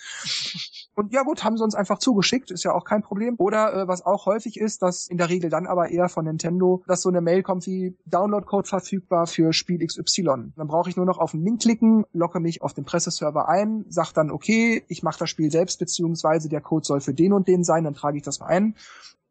[0.95, 3.35] Und ja gut, haben sie uns einfach zugeschickt, ist ja auch kein Problem.
[3.37, 6.83] Oder äh, was auch häufig ist, dass in der Regel dann aber eher von Nintendo,
[6.87, 10.53] dass so eine Mail kommt wie Downloadcode verfügbar für Spiel XY.
[10.55, 13.85] Dann brauche ich nur noch auf den Link klicken, locke mich auf den Presseserver ein,
[13.89, 17.47] sag dann, okay, ich mache das Spiel selbst, beziehungsweise der Code soll für den und
[17.47, 18.75] den sein, dann trage ich das mal ein.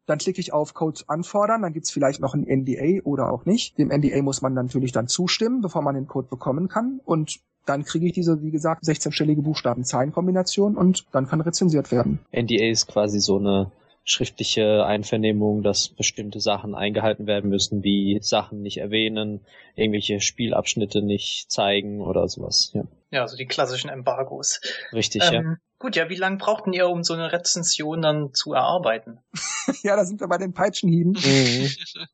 [0.05, 3.79] Dann klicke ich auf Code anfordern, dann gibt's vielleicht noch ein NDA oder auch nicht.
[3.79, 7.01] Dem NDA muss man natürlich dann zustimmen, bevor man den Code bekommen kann.
[7.05, 12.19] Und dann kriege ich diese, wie gesagt, 16-stellige Buchstaben-Zahlen-Kombination und dann kann rezensiert werden.
[12.31, 13.71] NDA ist quasi so eine
[14.03, 19.41] schriftliche Einvernehmung, dass bestimmte Sachen eingehalten werden müssen, wie Sachen nicht erwähnen,
[19.75, 22.71] irgendwelche Spielabschnitte nicht zeigen oder sowas.
[22.73, 22.83] Ja,
[23.15, 24.61] ja also die klassischen Embargos.
[24.93, 25.55] Richtig, ähm, ja.
[25.77, 29.19] Gut, ja, wie lange brauchten ihr, um so eine Rezension dann zu erarbeiten?
[29.83, 31.11] ja, da sind wir bei den Peitschenhieben.
[31.11, 31.69] Mhm.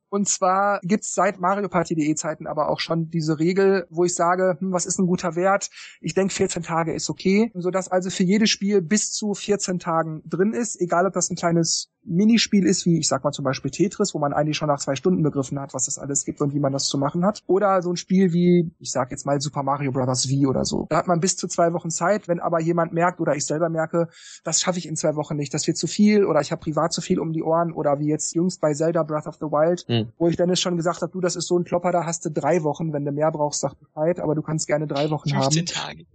[0.09, 4.57] Und zwar gibt's seit Mario Party.de Zeiten aber auch schon diese Regel, wo ich sage,
[4.59, 5.69] hm, was ist ein guter Wert?
[6.01, 10.23] Ich denke, 14 Tage ist okay, sodass also für jedes Spiel bis zu 14 Tagen
[10.25, 13.71] drin ist, egal ob das ein kleines Minispiel ist, wie ich sag mal zum Beispiel
[13.71, 16.53] Tetris, wo man eigentlich schon nach zwei Stunden begriffen hat, was das alles gibt und
[16.53, 17.43] wie man das zu machen hat.
[17.47, 20.27] Oder so ein Spiel wie, ich sag jetzt mal Super Mario Bros.
[20.27, 20.87] Wii oder so.
[20.89, 22.27] Da hat man bis zu zwei Wochen Zeit.
[22.27, 24.07] Wenn aber jemand merkt oder ich selber merke,
[24.43, 26.93] das schaffe ich in zwei Wochen nicht, das wird zu viel oder ich habe privat
[26.93, 29.85] zu viel um die Ohren oder wie jetzt jüngst bei Zelda Breath of the Wild,
[29.87, 30.11] mhm.
[30.17, 32.31] wo ich Dennis schon gesagt habe, du, das ist so ein Klopper, da hast du
[32.31, 35.39] drei Wochen, wenn du mehr brauchst, sag Bescheid, aber du kannst gerne drei Wochen 15
[35.39, 35.65] haben.
[35.65, 36.05] Tage.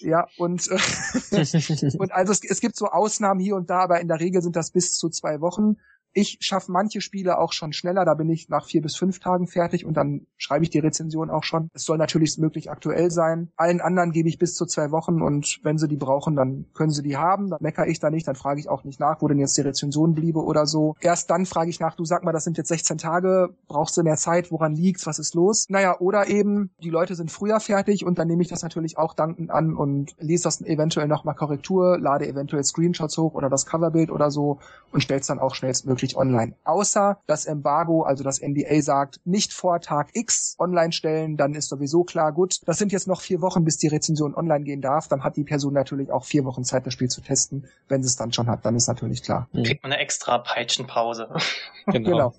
[0.00, 0.76] Ja, und, äh,
[1.98, 4.56] und also es, es gibt so Ausnahmen hier und da, aber in der Regel sind
[4.56, 5.76] das bis zu zwei Wochen.
[6.12, 9.46] Ich schaffe manche Spiele auch schon schneller, da bin ich nach vier bis fünf Tagen
[9.46, 11.70] fertig und dann schreibe ich die Rezension auch schon.
[11.74, 13.50] Es soll natürlich möglich aktuell sein.
[13.56, 16.90] Allen anderen gebe ich bis zu zwei Wochen und wenn sie die brauchen, dann können
[16.90, 17.50] sie die haben.
[17.50, 19.62] Dann meckere ich da nicht, dann frage ich auch nicht nach, wo denn jetzt die
[19.62, 20.94] Rezension bliebe oder so.
[21.00, 24.02] Erst dann frage ich nach, du sag mal, das sind jetzt 16 Tage, brauchst du
[24.02, 25.66] mehr Zeit, woran liegt's, was ist los?
[25.68, 29.14] Naja, oder eben, die Leute sind früher fertig und dann nehme ich das natürlich auch
[29.14, 34.10] dankend an und lese das eventuell nochmal Korrektur, lade eventuell Screenshots hoch oder das Coverbild
[34.10, 34.58] oder so
[34.92, 36.54] und stell's dann auch schnellstmöglich wirklich online.
[36.64, 41.68] Außer das Embargo, also das NDA sagt, nicht vor Tag X online stellen, dann ist
[41.68, 45.08] sowieso klar, gut, das sind jetzt noch vier Wochen, bis die Rezension online gehen darf.
[45.08, 47.68] Dann hat die Person natürlich auch vier Wochen Zeit, das Spiel zu testen.
[47.88, 49.48] Wenn sie es dann schon hat, dann ist natürlich klar.
[49.52, 51.28] Kriegt man eine extra Peitschenpause.
[51.86, 52.10] genau.
[52.10, 52.34] genau.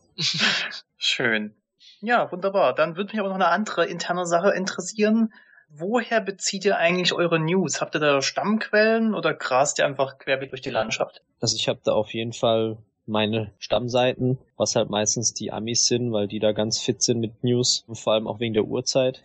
[0.97, 1.53] Schön.
[1.99, 2.73] Ja, wunderbar.
[2.73, 5.33] Dann würde mich aber noch eine andere interne Sache interessieren.
[5.71, 7.81] Woher bezieht ihr eigentlich eure News?
[7.81, 11.21] Habt ihr da Stammquellen oder grast ihr einfach querbeet durch die Landschaft?
[11.41, 12.77] Also ich habe da auf jeden Fall
[13.09, 17.43] meine Stammseiten, was halt meistens die Amis sind, weil die da ganz fit sind mit
[17.43, 19.21] News und vor allem auch wegen der Uhrzeit.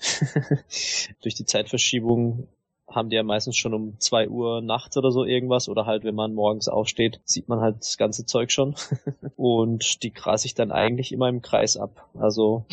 [1.23, 2.49] Durch die Zeitverschiebung
[2.89, 6.15] haben die ja meistens schon um zwei Uhr nachts oder so irgendwas oder halt, wenn
[6.15, 8.75] man morgens aufsteht, sieht man halt das ganze Zeug schon.
[9.37, 12.09] und die grase ich dann eigentlich immer im Kreis ab.
[12.15, 12.67] Also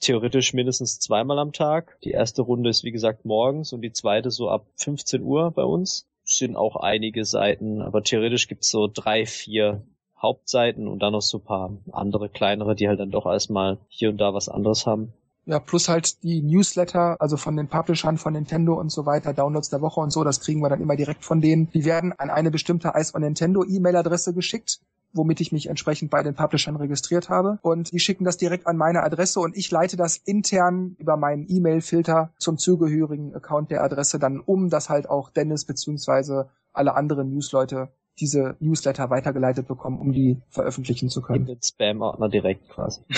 [0.00, 1.98] theoretisch mindestens zweimal am Tag.
[2.04, 5.64] Die erste Runde ist wie gesagt morgens und die zweite so ab 15 Uhr bei
[5.64, 6.08] uns.
[6.24, 9.84] Sind auch einige Seiten, aber theoretisch gibt's so drei, vier
[10.22, 14.10] Hauptseiten und dann noch so ein paar andere kleinere, die halt dann doch erstmal hier
[14.10, 15.12] und da was anderes haben.
[15.44, 19.70] Ja, plus halt die Newsletter, also von den Publishern, von Nintendo und so weiter, Downloads
[19.70, 21.68] der Woche und so, das kriegen wir dann immer direkt von denen.
[21.72, 24.80] Die werden an eine bestimmte Ice on Nintendo E-Mail-Adresse geschickt
[25.12, 27.58] womit ich mich entsprechend bei den Publishern registriert habe.
[27.62, 31.46] Und die schicken das direkt an meine Adresse und ich leite das intern über meinen
[31.48, 37.30] E-Mail-Filter zum zugehörigen Account der Adresse dann um, dass halt auch Dennis beziehungsweise alle anderen
[37.30, 41.46] Newsleute diese Newsletter weitergeleitet bekommen, um die veröffentlichen zu können.
[41.46, 43.00] In den Spam-Ordner direkt quasi.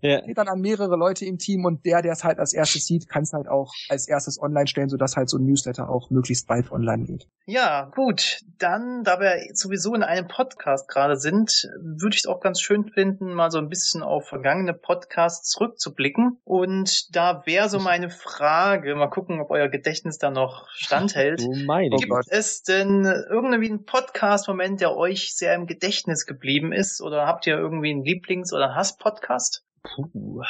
[0.00, 0.20] ja.
[0.20, 3.08] Geht dann an mehrere Leute im Team und der, der es halt als erstes sieht,
[3.08, 6.46] kann es halt auch als erstes online stellen, sodass halt so ein Newsletter auch möglichst
[6.46, 7.28] bald online geht.
[7.46, 8.40] Ja, gut.
[8.58, 12.84] Dann, da wir sowieso in einem Podcast gerade sind, würde ich es auch ganz schön
[12.84, 16.38] finden, mal so ein bisschen auf vergangene Podcasts zurückzublicken.
[16.44, 21.40] Und da wäre so meine Frage, mal gucken, ob euer Gedächtnis da noch standhält.
[21.40, 22.26] Du meine Gibt Gott.
[22.28, 27.00] es denn irgendwie einen Podcast-Moment, der euch sehr im Gedächtnis geblieben ist?
[27.00, 29.64] Oder habt ihr irgendwie einen Lieblings- oder Hass-Podcast?
[29.82, 30.42] Puh.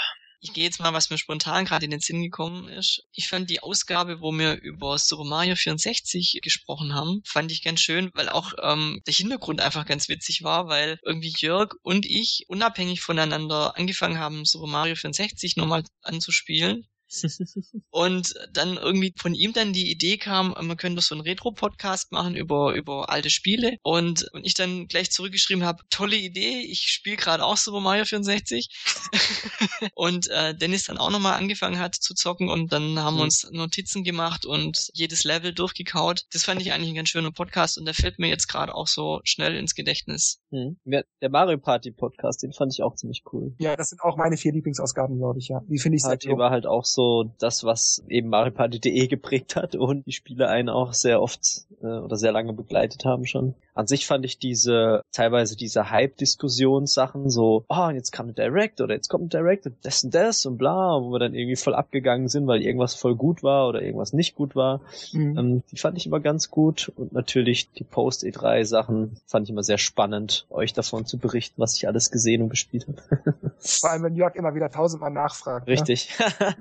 [0.44, 3.06] Ich gehe jetzt mal, was mir spontan gerade in den Sinn gekommen ist.
[3.12, 7.80] Ich fand die Ausgabe, wo wir über Super Mario 64 gesprochen haben, fand ich ganz
[7.80, 12.46] schön, weil auch ähm, der Hintergrund einfach ganz witzig war, weil irgendwie Jörg und ich
[12.48, 16.88] unabhängig voneinander angefangen haben, Super Mario 64 nochmal anzuspielen
[17.90, 22.34] und dann irgendwie von ihm dann die Idee kam, man könnte so einen Retro-Podcast machen
[22.36, 23.76] über, über alte Spiele.
[23.82, 28.04] Und, und ich dann gleich zurückgeschrieben habe, tolle Idee, ich spiele gerade auch Super Mario
[28.04, 28.68] 64.
[29.94, 33.24] und äh, Dennis dann auch nochmal angefangen hat zu zocken und dann haben wir mhm.
[33.24, 36.22] uns Notizen gemacht und jedes Level durchgekaut.
[36.32, 38.86] Das fand ich eigentlich ein ganz schöner Podcast und der fällt mir jetzt gerade auch
[38.86, 40.40] so schnell ins Gedächtnis.
[40.50, 40.78] Mhm.
[40.84, 43.54] Der Mario Party Podcast, den fand ich auch ziemlich cool.
[43.58, 45.60] Ja, das sind auch meine vier Lieblingsausgaben, glaube ich, ja.
[45.68, 49.56] Die finde ich Party sehr war halt auch so so das, was eben MarioParty.de geprägt
[49.56, 53.54] hat und die Spiele einen auch sehr oft äh, oder sehr lange begleitet haben schon.
[53.74, 58.80] An sich fand ich diese, teilweise diese Hype-Diskussionssachen so, oh, und jetzt kam ein Direct
[58.80, 61.56] oder jetzt kommt ein Direct und das und das und bla, wo wir dann irgendwie
[61.56, 64.82] voll abgegangen sind, weil irgendwas voll gut war oder irgendwas nicht gut war.
[65.12, 65.38] Mhm.
[65.38, 69.78] Ähm, die fand ich immer ganz gut und natürlich die Post-E3-Sachen fand ich immer sehr
[69.78, 73.52] spannend, euch davon zu berichten, was ich alles gesehen und gespielt habe.
[73.58, 75.66] Vor allem, wenn Jörg immer wieder tausendmal nachfragt.
[75.66, 75.72] Ne?
[75.72, 76.10] Richtig.
[76.18, 76.54] Ja?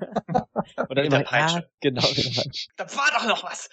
[0.88, 2.42] und dann immer, ja, genau, genau.
[2.76, 3.68] Da war doch noch was.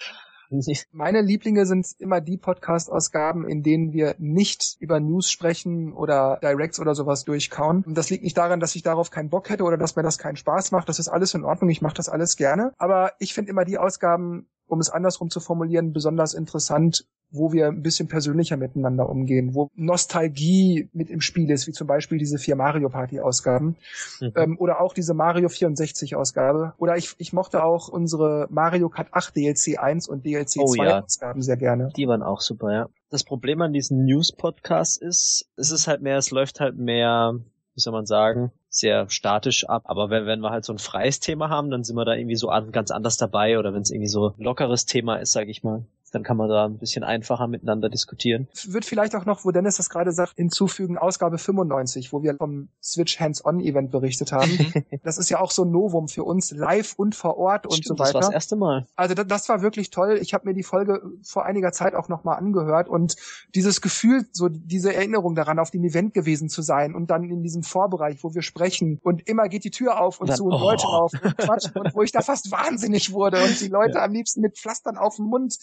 [0.92, 6.80] Meine Lieblinge sind immer die Podcast-Ausgaben, in denen wir nicht über News sprechen oder Directs
[6.80, 7.84] oder sowas durchkauen.
[7.86, 10.18] Und das liegt nicht daran, dass ich darauf keinen Bock hätte oder dass mir das
[10.18, 10.88] keinen Spaß macht.
[10.88, 11.70] Das ist alles in Ordnung.
[11.70, 12.72] Ich mache das alles gerne.
[12.78, 17.68] Aber ich finde immer die Ausgaben, um es andersrum zu formulieren, besonders interessant, wo wir
[17.68, 22.38] ein bisschen persönlicher miteinander umgehen, wo Nostalgie mit im Spiel ist, wie zum Beispiel diese
[22.38, 23.76] vier Mario Party Ausgaben
[24.20, 24.32] mhm.
[24.36, 26.74] ähm, oder auch diese Mario 64 Ausgabe.
[26.78, 30.84] Oder ich, ich mochte auch unsere Mario Kart 8 DLC 1 und DLC oh, 2
[30.84, 31.00] ja.
[31.02, 31.90] Ausgaben sehr gerne.
[31.96, 32.88] Die waren auch super, ja.
[33.10, 37.34] Das Problem an diesen News-Podcasts ist, es ist halt mehr, es läuft halt mehr,
[37.74, 39.82] wie soll man sagen, sehr statisch ab.
[39.86, 42.36] Aber wenn, wenn wir halt so ein freies Thema haben, dann sind wir da irgendwie
[42.36, 43.58] so an, ganz anders dabei.
[43.58, 46.48] Oder wenn es irgendwie so ein lockeres Thema ist, sage ich mal, dann kann man
[46.48, 48.48] da ein bisschen einfacher miteinander diskutieren.
[48.66, 52.68] Wird vielleicht auch noch, wo Dennis das gerade sagt, hinzufügen, Ausgabe 95, wo wir vom
[52.82, 54.50] Switch Hands-On-Event berichtet haben.
[55.04, 57.86] das ist ja auch so ein Novum für uns, live und vor Ort und Stimmt,
[57.86, 58.12] so weiter.
[58.12, 58.86] Das war das erste Mal.
[58.96, 60.18] Also das, das war wirklich toll.
[60.20, 63.16] Ich habe mir die Folge vor einiger Zeit auch nochmal angehört und
[63.54, 67.42] dieses Gefühl, so diese Erinnerung daran, auf dem Event gewesen zu sein und dann in
[67.42, 70.44] diesem Vorbereich, wo wir sprechen und immer geht die Tür auf und, und dann, zu
[70.44, 70.58] und oh.
[70.58, 74.04] Leute auf und quatschen und wo ich da fast wahnsinnig wurde und die Leute ja.
[74.04, 75.58] am liebsten mit Pflastern auf dem Mund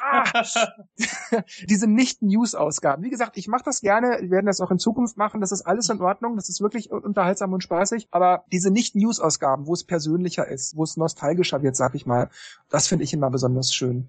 [0.00, 0.24] Ah,
[1.68, 3.02] diese Nicht-News-Ausgaben.
[3.02, 4.18] Wie gesagt, ich mache das gerne.
[4.20, 5.40] Wir werden das auch in Zukunft machen.
[5.40, 6.36] Das ist alles in Ordnung.
[6.36, 8.08] Das ist wirklich unterhaltsam und spaßig.
[8.10, 12.30] Aber diese Nicht-News-Ausgaben, wo es persönlicher ist, wo es nostalgischer wird, sag ich mal,
[12.70, 14.08] das finde ich immer besonders schön.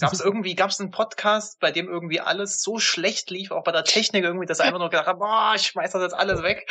[0.00, 3.64] Gab es irgendwie, gab es einen Podcast, bei dem irgendwie alles so schlecht lief, auch
[3.64, 6.42] bei der Technik irgendwie, dass einfach nur gedacht hat, boah, ich schmeiß das jetzt alles
[6.44, 6.70] weg.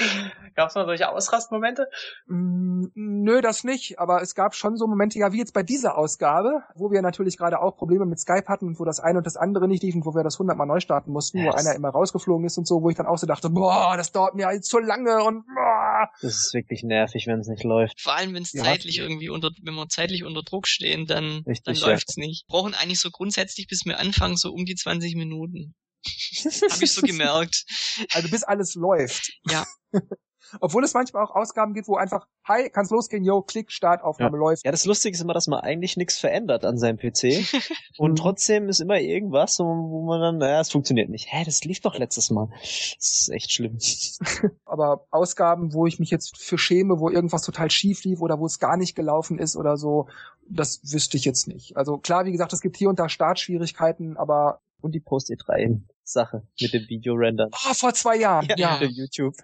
[0.55, 1.89] Gab es mal solche Ausrastmomente?
[2.27, 3.99] Mm, nö, das nicht.
[3.99, 7.37] Aber es gab schon so Momente, ja, wie jetzt bei dieser Ausgabe, wo wir natürlich
[7.37, 9.95] gerade auch Probleme mit Skype hatten und wo das eine und das andere nicht lief
[9.95, 11.47] und wo wir das hundertmal neu starten mussten, yes.
[11.47, 14.13] wo einer immer rausgeflogen ist und so, wo ich dann auch so dachte, boah, das
[14.13, 16.09] dauert mir jetzt so lange und boah.
[16.21, 17.99] Das ist wirklich nervig, wenn es nicht läuft.
[17.99, 18.63] Vor allem, wenn es ja.
[18.63, 21.87] zeitlich irgendwie unter, wenn wir zeitlich unter Druck stehen, dann, Richtig, dann ja.
[21.87, 22.47] läuft's nicht.
[22.47, 25.75] Brauchen eigentlich so grundsätzlich, bis wir anfangen, so um die 20 Minuten.
[26.69, 27.65] Hab ich so gemerkt.
[28.11, 29.31] Also bis alles läuft.
[29.49, 29.65] Ja.
[30.59, 34.39] Obwohl es manchmal auch Ausgaben gibt, wo einfach, hi, kann's losgehen, yo, Klick, Startaufnahme ja.
[34.39, 34.65] läuft.
[34.65, 37.45] Ja, das Lustige ist immer, dass man eigentlich nichts verändert an seinem PC.
[37.97, 41.27] und trotzdem ist immer irgendwas, wo man dann, naja, es funktioniert nicht.
[41.31, 42.49] Hä, das lief doch letztes Mal.
[42.61, 43.77] Das ist echt schlimm.
[44.65, 48.45] Aber Ausgaben, wo ich mich jetzt für schäme, wo irgendwas total schief lief oder wo
[48.45, 50.07] es gar nicht gelaufen ist oder so,
[50.49, 51.77] das wüsste ich jetzt nicht.
[51.77, 56.43] Also klar, wie gesagt, es gibt hier und da Startschwierigkeiten, aber und die Post-E3 Sache
[56.59, 57.49] mit dem Video-Rendern.
[57.51, 58.47] Ah, oh, vor zwei Jahren.
[58.47, 58.83] Ja, ja.
[58.83, 59.35] YouTube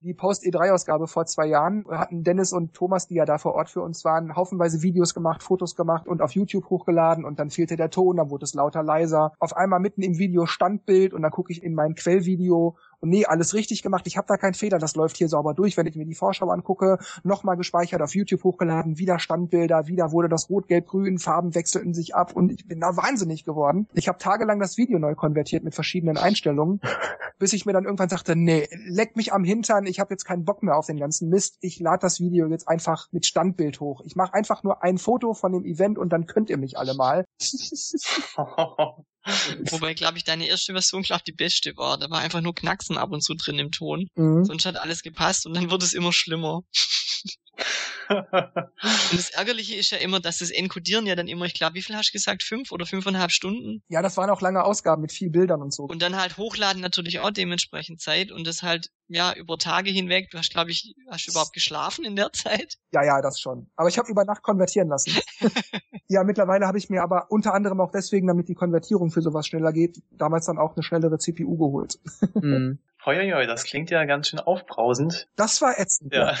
[0.00, 3.82] die Post-E3-Ausgabe vor zwei Jahren hatten Dennis und Thomas, die ja da vor Ort für
[3.82, 7.90] uns waren, haufenweise Videos gemacht, Fotos gemacht und auf YouTube hochgeladen und dann fehlte der
[7.90, 9.32] Ton, dann wurde es lauter leiser.
[9.38, 13.24] Auf einmal mitten im Video Standbild und dann gucke ich in mein Quellvideo und nee,
[13.24, 15.76] alles richtig gemacht, ich habe da keinen Fehler, das läuft hier sauber durch.
[15.76, 20.28] Wenn ich mir die Vorschau angucke, nochmal gespeichert, auf YouTube hochgeladen, wieder Standbilder, wieder wurde
[20.28, 23.88] das Rot, Gelb, Grün, Farben wechselten sich ab und ich bin da wahnsinnig geworden.
[23.94, 26.80] Ich habe tagelang das Video neu konvertiert mit verschiedenen Einstellungen,
[27.38, 30.44] bis ich mir dann irgendwann sagte, nee, leck mich am Hintern, ich habe jetzt keinen
[30.44, 34.02] Bock mehr auf den ganzen Mist, ich lade das Video jetzt einfach mit Standbild hoch.
[34.04, 36.94] Ich mache einfach nur ein Foto von dem Event und dann könnt ihr mich alle
[36.94, 37.24] mal.
[39.70, 41.98] Wobei, glaube ich, deine erste Version, glaube die beste war.
[41.98, 44.08] Da war einfach nur Knacksen ab und zu drin im Ton.
[44.14, 44.44] Mhm.
[44.44, 46.62] Sonst hat alles gepasst und dann wird es immer schlimmer.
[48.08, 51.82] und das Ärgerliche ist ja immer, dass das Encodieren ja dann immer, ich glaube, wie
[51.82, 52.42] viel hast du gesagt?
[52.42, 53.82] Fünf oder fünfeinhalb Stunden?
[53.88, 55.84] Ja, das waren auch lange Ausgaben mit viel Bildern und so.
[55.84, 60.30] Und dann halt hochladen natürlich auch dementsprechend Zeit und das halt, ja, über Tage hinweg.
[60.30, 62.76] Du hast, glaube ich, hast du überhaupt geschlafen in der Zeit?
[62.92, 63.68] Ja, ja, das schon.
[63.76, 65.12] Aber ich habe über Nacht konvertieren lassen.
[66.08, 69.46] ja, mittlerweile habe ich mir aber unter anderem auch deswegen, damit die Konvertierung für sowas
[69.46, 71.98] schneller geht, damals dann auch eine schnellere CPU geholt.
[72.34, 72.78] mhm.
[73.06, 75.28] Heuiui, das klingt ja ganz schön aufbrausend.
[75.36, 76.12] Das war ätzend.
[76.12, 76.36] Ja.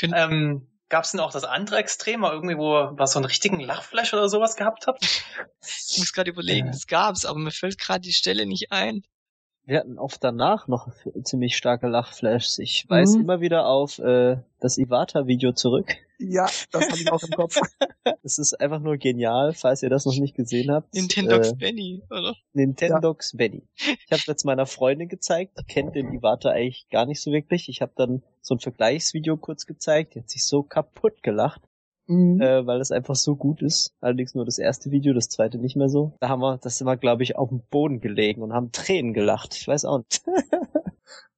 [0.00, 0.26] ja.
[0.30, 3.58] ähm, Gab es denn auch das andere Extrem, mal irgendwie, wo was so einen richtigen
[3.58, 5.02] Lachflash oder sowas gehabt habt?
[5.02, 9.02] Ich muss gerade überlegen, es gab's, aber mir fällt gerade die Stelle nicht ein.
[9.64, 10.88] Wir hatten oft danach noch
[11.22, 12.58] ziemlich starke Lachflashs.
[12.58, 13.24] Ich weise mhm.
[13.24, 17.60] immer wieder auf äh, das Iwata-Video zurück Ja, das habe ich auch im Kopf.
[18.22, 20.94] Es ist einfach nur genial, falls ihr das noch nicht gesehen habt.
[20.94, 22.34] Nintendox Äh, Benny, oder?
[22.52, 23.62] Nintendox Benny.
[23.76, 27.68] Ich habe jetzt meiner Freundin gezeigt, die kennt den Iwata eigentlich gar nicht so wirklich.
[27.68, 31.62] Ich habe dann so ein Vergleichsvideo kurz gezeigt, die hat sich so kaputt gelacht,
[32.06, 32.40] Mhm.
[32.40, 33.94] äh, weil es einfach so gut ist.
[34.00, 36.12] Allerdings nur das erste Video, das zweite nicht mehr so.
[36.20, 39.14] Da haben wir, das sind wir, glaube ich, auf dem Boden gelegen und haben Tränen
[39.14, 39.54] gelacht.
[39.56, 40.22] Ich weiß auch nicht.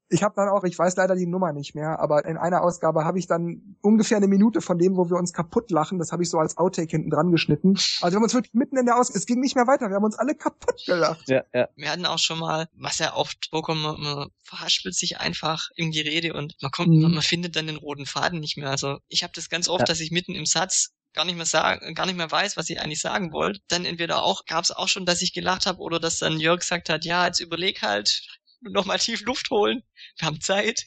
[0.08, 3.04] Ich habe dann auch, ich weiß leider die Nummer nicht mehr, aber in einer Ausgabe
[3.04, 6.22] habe ich dann ungefähr eine Minute von dem, wo wir uns kaputt lachen, das habe
[6.22, 7.74] ich so als Outtake hinten dran geschnitten.
[7.74, 9.96] Also wir haben uns wirklich mitten in der Ausgabe, es ging nicht mehr weiter, wir
[9.96, 11.28] haben uns alle kaputt gelacht.
[11.28, 11.68] ja, ja.
[11.76, 15.90] Wir hatten auch schon mal, was ja oft vorkommt, man, man verhaspelt sich einfach im
[15.90, 17.02] Gerede und man kommt, Mhm.
[17.02, 18.70] man, man findet dann den roten Faden nicht mehr.
[18.70, 19.86] Also ich habe das ganz oft, Ja.
[19.86, 22.80] dass ich mitten im Satz gar nicht mehr sagen, gar nicht mehr weiß, was ich
[22.80, 23.60] eigentlich sagen wollte.
[23.68, 26.60] Dann entweder auch, gab es auch schon, dass ich gelacht habe oder dass dann Jörg
[26.60, 28.22] gesagt hat, ja, jetzt überleg halt,
[28.60, 29.82] nochmal tief Luft holen.
[30.18, 30.84] Wir haben Zeit.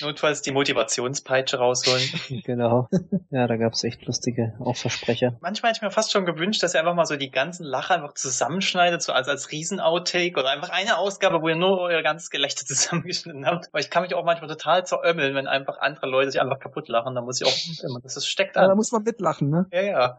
[0.00, 2.02] Notfalls die Motivationspeitsche rausholen.
[2.44, 2.88] Genau.
[3.30, 5.36] Ja, da gab's echt lustige Versprecher.
[5.40, 7.94] Manchmal hätte ich mir fast schon gewünscht, dass ihr einfach mal so die ganzen Lacher
[7.94, 12.30] einfach zusammenschneidet, so als, als Riesen-Outtake oder einfach eine Ausgabe, wo ihr nur euer ganzes
[12.30, 13.68] Gelächter zusammengeschnitten habt.
[13.72, 16.88] Weil ich kann mich auch manchmal total zerömmeln, wenn einfach andere Leute sich einfach kaputt
[16.88, 17.14] lachen.
[17.14, 18.76] Da muss ich auch immer, das ist, steckt Ja, da an.
[18.76, 19.66] muss man mitlachen, ne?
[19.72, 20.18] Ja, ja.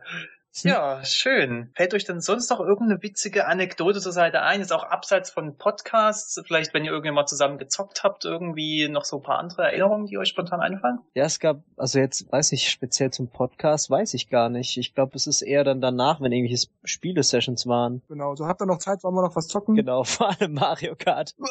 [0.61, 1.71] Ja, schön.
[1.75, 4.61] Fällt euch denn sonst noch irgendeine witzige Anekdote zur Seite ein?
[4.61, 9.03] Ist auch abseits von Podcasts, vielleicht wenn ihr irgendwann mal zusammen gezockt habt, irgendwie noch
[9.03, 10.99] so ein paar andere Erinnerungen, die euch spontan einfallen?
[11.15, 14.77] Ja, es gab, also jetzt weiß ich speziell zum Podcast, weiß ich gar nicht.
[14.77, 18.03] Ich glaube, es ist eher dann danach, wenn irgendwelche Spiele-Sessions waren.
[18.07, 19.75] Genau, so habt ihr noch Zeit, wollen wir noch was zocken?
[19.75, 21.33] Genau, vor allem Mario Kart.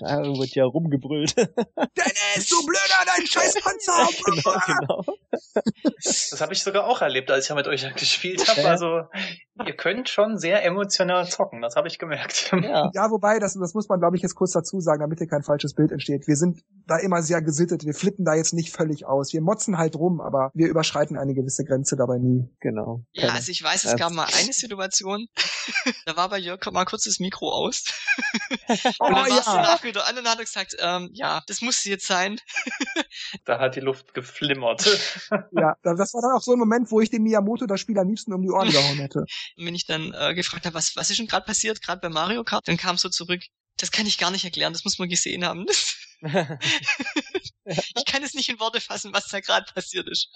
[0.00, 1.36] Da wird ja rumgebrüllt.
[1.36, 4.08] Dennis, du Blöder, dein scheiß Panzer!
[4.24, 5.04] genau, genau.
[6.02, 8.60] Das habe ich sogar auch erlebt, als ich ja mit euch gespielt habe.
[8.60, 8.68] Okay.
[8.68, 9.02] Also
[9.66, 12.52] ihr könnt schon sehr emotional zocken, das habe ich gemerkt.
[12.52, 12.90] Ja.
[12.94, 15.42] Ja, wobei, das, das muss man, glaube ich, jetzt kurz dazu sagen, damit hier kein
[15.42, 16.26] falsches Bild entsteht.
[16.26, 17.84] Wir sind da immer sehr gesittet.
[17.84, 19.32] Wir flippen da jetzt nicht völlig aus.
[19.32, 22.48] Wir motzen halt rum, aber wir überschreiten eine gewisse Grenze dabei nie.
[22.60, 23.04] Genau.
[23.12, 25.26] Ja, also ich weiß, es gab mal eine Situation,
[26.06, 27.84] da war bei Jörg mal kurz das Mikro aus.
[28.98, 29.42] Oh Und dann ja.
[29.44, 32.38] danach wieder an und dann hat er gesagt, ähm, ja, das musste jetzt sein.
[33.44, 34.84] Da hat die Luft geflimmert.
[35.30, 38.08] Ja, das war dann auch so ein Moment, wo ich dem Miyamoto das Spiel am
[38.08, 39.20] liebsten um die Ohren gehauen hätte.
[39.56, 42.08] Und wenn ich dann äh, gefragt habe, was, was ist denn gerade passiert, gerade bei
[42.08, 43.42] Mario Kart, dann kam so zurück,
[43.78, 45.66] das kann ich gar nicht erklären, das muss man gesehen haben.
[47.64, 50.28] ich kann es nicht in Worte fassen, was da gerade passiert ist.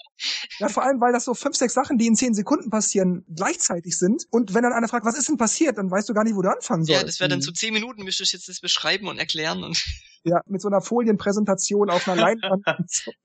[0.59, 3.97] Ja, vor allem, weil das so fünf, sechs Sachen, die in zehn Sekunden passieren, gleichzeitig
[3.97, 4.25] sind.
[4.31, 6.41] Und wenn dann einer fragt, was ist denn passiert, dann weißt du gar nicht, wo
[6.41, 7.01] du anfangen sollst.
[7.01, 9.81] Ja, das wäre dann so zehn Minuten, müsstest du jetzt das beschreiben und erklären und
[10.27, 12.65] Ja, mit so einer Folienpräsentation auf einer Leinwand.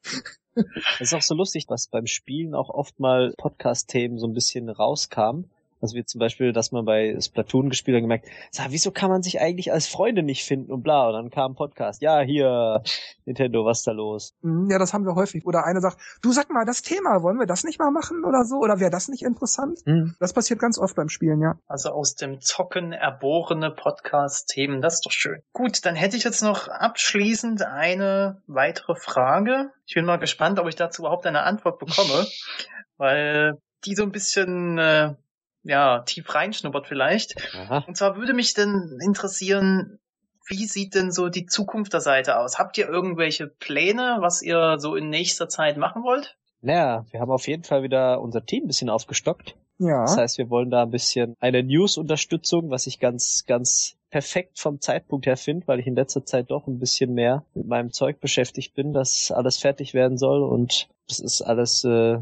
[0.54, 4.68] Das ist auch so lustig, dass beim Spielen auch oft mal Podcast-Themen so ein bisschen
[4.68, 5.50] rauskamen.
[5.82, 9.22] Also wie zum Beispiel, dass man bei Splatoon gespielt hat gemerkt, sag, wieso kann man
[9.22, 11.08] sich eigentlich als Freunde nicht finden und bla.
[11.08, 12.00] Und dann kam ein Podcast.
[12.00, 12.82] Ja, hier,
[13.24, 14.34] Nintendo, was ist da los?
[14.42, 15.44] Mhm, Ja, das haben wir häufig.
[15.44, 18.44] Oder einer sagt, du sag mal, das Thema, wollen wir das nicht mal machen oder
[18.44, 18.58] so?
[18.58, 19.80] Oder wäre das nicht interessant?
[19.84, 20.14] Hm.
[20.20, 21.58] Das passiert ganz oft beim Spielen, ja.
[21.66, 25.42] Also aus dem Zocken erborene Podcast-Themen, das ist doch schön.
[25.52, 29.70] Gut, dann hätte ich jetzt noch abschließend eine weitere Frage.
[29.86, 32.26] Ich bin mal gespannt, ob ich dazu überhaupt eine Antwort bekomme,
[32.96, 35.14] weil die so ein bisschen äh,
[35.62, 37.36] ja tief reinschnuppert vielleicht.
[37.54, 37.84] Aha.
[37.86, 39.98] Und zwar würde mich denn interessieren,
[40.46, 42.58] wie sieht denn so die Zukunft der Seite aus?
[42.58, 46.36] Habt ihr irgendwelche Pläne, was ihr so in nächster Zeit machen wollt?
[46.60, 49.56] Naja, wir haben auf jeden Fall wieder unser Team ein bisschen aufgestockt.
[49.78, 50.02] Ja.
[50.02, 54.80] Das heißt, wir wollen da ein bisschen eine News-Unterstützung, was ich ganz, ganz perfekt vom
[54.80, 58.20] Zeitpunkt her finde, weil ich in letzter Zeit doch ein bisschen mehr mit meinem Zeug
[58.20, 62.18] beschäftigt bin, dass alles fertig werden soll und das ist alles äh,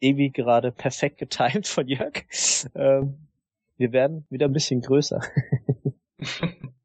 [0.00, 2.24] ewig gerade perfekt getimt von Jörg.
[2.74, 3.28] Ähm,
[3.76, 5.20] wir werden wieder ein bisschen größer.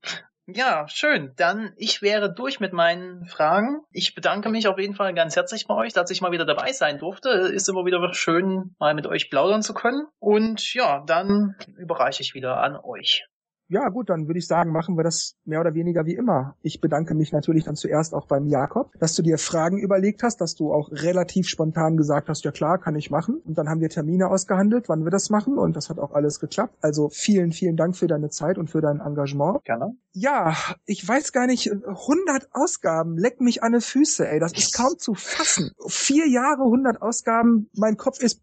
[0.46, 1.32] Ja, schön.
[1.38, 3.82] Dann ich wäre durch mit meinen Fragen.
[3.92, 6.74] Ich bedanke mich auf jeden Fall ganz herzlich bei euch, dass ich mal wieder dabei
[6.74, 7.30] sein durfte.
[7.30, 10.06] Ist immer wieder schön, mal mit euch plaudern zu können.
[10.20, 13.26] Und ja, dann überreiche ich wieder an euch.
[13.74, 16.56] Ja, gut, dann würde ich sagen, machen wir das mehr oder weniger wie immer.
[16.62, 20.42] Ich bedanke mich natürlich dann zuerst auch beim Jakob, dass du dir Fragen überlegt hast,
[20.42, 23.42] dass du auch relativ spontan gesagt hast, ja klar, kann ich machen.
[23.44, 26.40] Und dann haben wir Termine ausgehandelt, wann wir das machen und das hat auch alles
[26.40, 26.78] geklappt.
[26.82, 29.66] Also vielen, vielen Dank für deine Zeit und für dein Engagement.
[29.66, 29.96] Gerne.
[30.12, 30.56] Ja,
[30.86, 35.00] ich weiß gar nicht, 100 Ausgaben, leck mich an die Füße, ey, das ist kaum
[35.00, 35.72] zu fassen.
[35.88, 38.40] Vier Jahre, 100 Ausgaben, mein Kopf ist...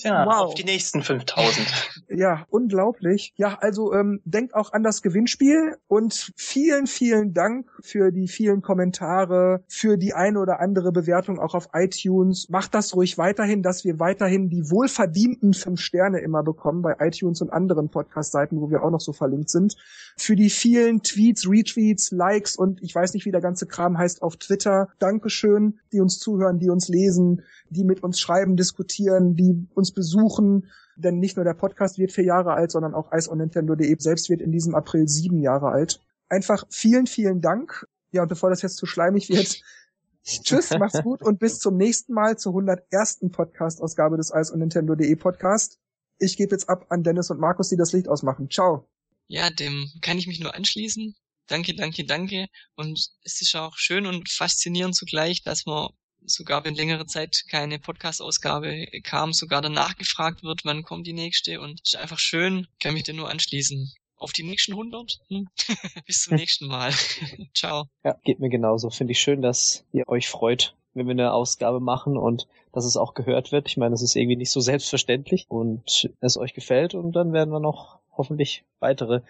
[0.00, 0.46] Tja, wow.
[0.46, 1.66] auf die nächsten 5000.
[2.10, 3.34] Ja, unglaublich.
[3.36, 8.62] Ja, also ähm, denkt auch an das Gewinnspiel und vielen, vielen Dank für die vielen
[8.62, 12.48] Kommentare, für die eine oder andere Bewertung auch auf iTunes.
[12.48, 17.42] Macht das ruhig weiterhin, dass wir weiterhin die wohlverdienten fünf Sterne immer bekommen bei iTunes
[17.42, 19.76] und anderen Podcast-Seiten, wo wir auch noch so verlinkt sind.
[20.16, 24.22] Für die vielen Tweets, Retweets, Likes und ich weiß nicht, wie der ganze Kram heißt
[24.22, 24.88] auf Twitter.
[24.98, 30.70] Dankeschön, die uns zuhören, die uns lesen, die mit uns schreiben, diskutieren, die uns besuchen.
[30.96, 34.52] Denn nicht nur der Podcast wird vier Jahre alt, sondern auch iceonnintendo.de selbst wird in
[34.52, 36.00] diesem April sieben Jahre alt.
[36.28, 37.86] Einfach vielen, vielen Dank.
[38.10, 39.62] Ja, und bevor das jetzt zu schleimig wird,
[40.24, 43.20] tschüss, macht's gut und bis zum nächsten Mal zur 101.
[43.30, 45.78] Podcast-Ausgabe des iceonnintendo.de Podcast.
[46.18, 48.50] Ich gebe jetzt ab an Dennis und Markus, die das Licht ausmachen.
[48.50, 48.88] Ciao.
[49.28, 51.14] Ja, dem kann ich mich nur anschließen.
[51.46, 52.46] Danke, danke, danke.
[52.74, 55.88] Und es ist auch schön und faszinierend zugleich, dass man
[56.24, 61.60] sogar wenn längere Zeit keine Podcast-Ausgabe kam, sogar danach gefragt wird, wann kommt die nächste.
[61.60, 63.92] Und ist einfach schön, kann mich dir nur anschließen.
[64.16, 65.20] Auf die nächsten 100.
[65.28, 65.48] Hm?
[66.06, 66.92] Bis zum nächsten Mal.
[67.54, 67.86] Ciao.
[68.04, 68.90] Ja, geht mir genauso.
[68.90, 72.96] Finde ich schön, dass ihr euch freut, wenn wir eine Ausgabe machen und dass es
[72.96, 73.68] auch gehört wird.
[73.68, 77.50] Ich meine, das ist irgendwie nicht so selbstverständlich und es euch gefällt und dann werden
[77.50, 79.20] wir noch hoffentlich weitere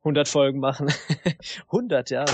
[0.00, 0.92] 100 Folgen machen.
[1.66, 2.24] 100, ja.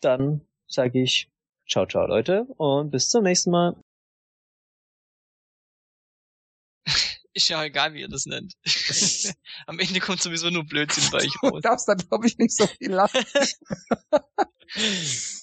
[0.00, 1.28] Dann sage ich
[1.68, 3.76] ciao, ciao Leute und bis zum nächsten Mal.
[7.34, 8.54] Ist ja egal, wie ihr das nennt.
[9.66, 11.52] Am Ende kommt sowieso nur Blödsinn bei euch raus.
[11.54, 13.24] Du darfst dann, glaube ich, nicht so viel lachen.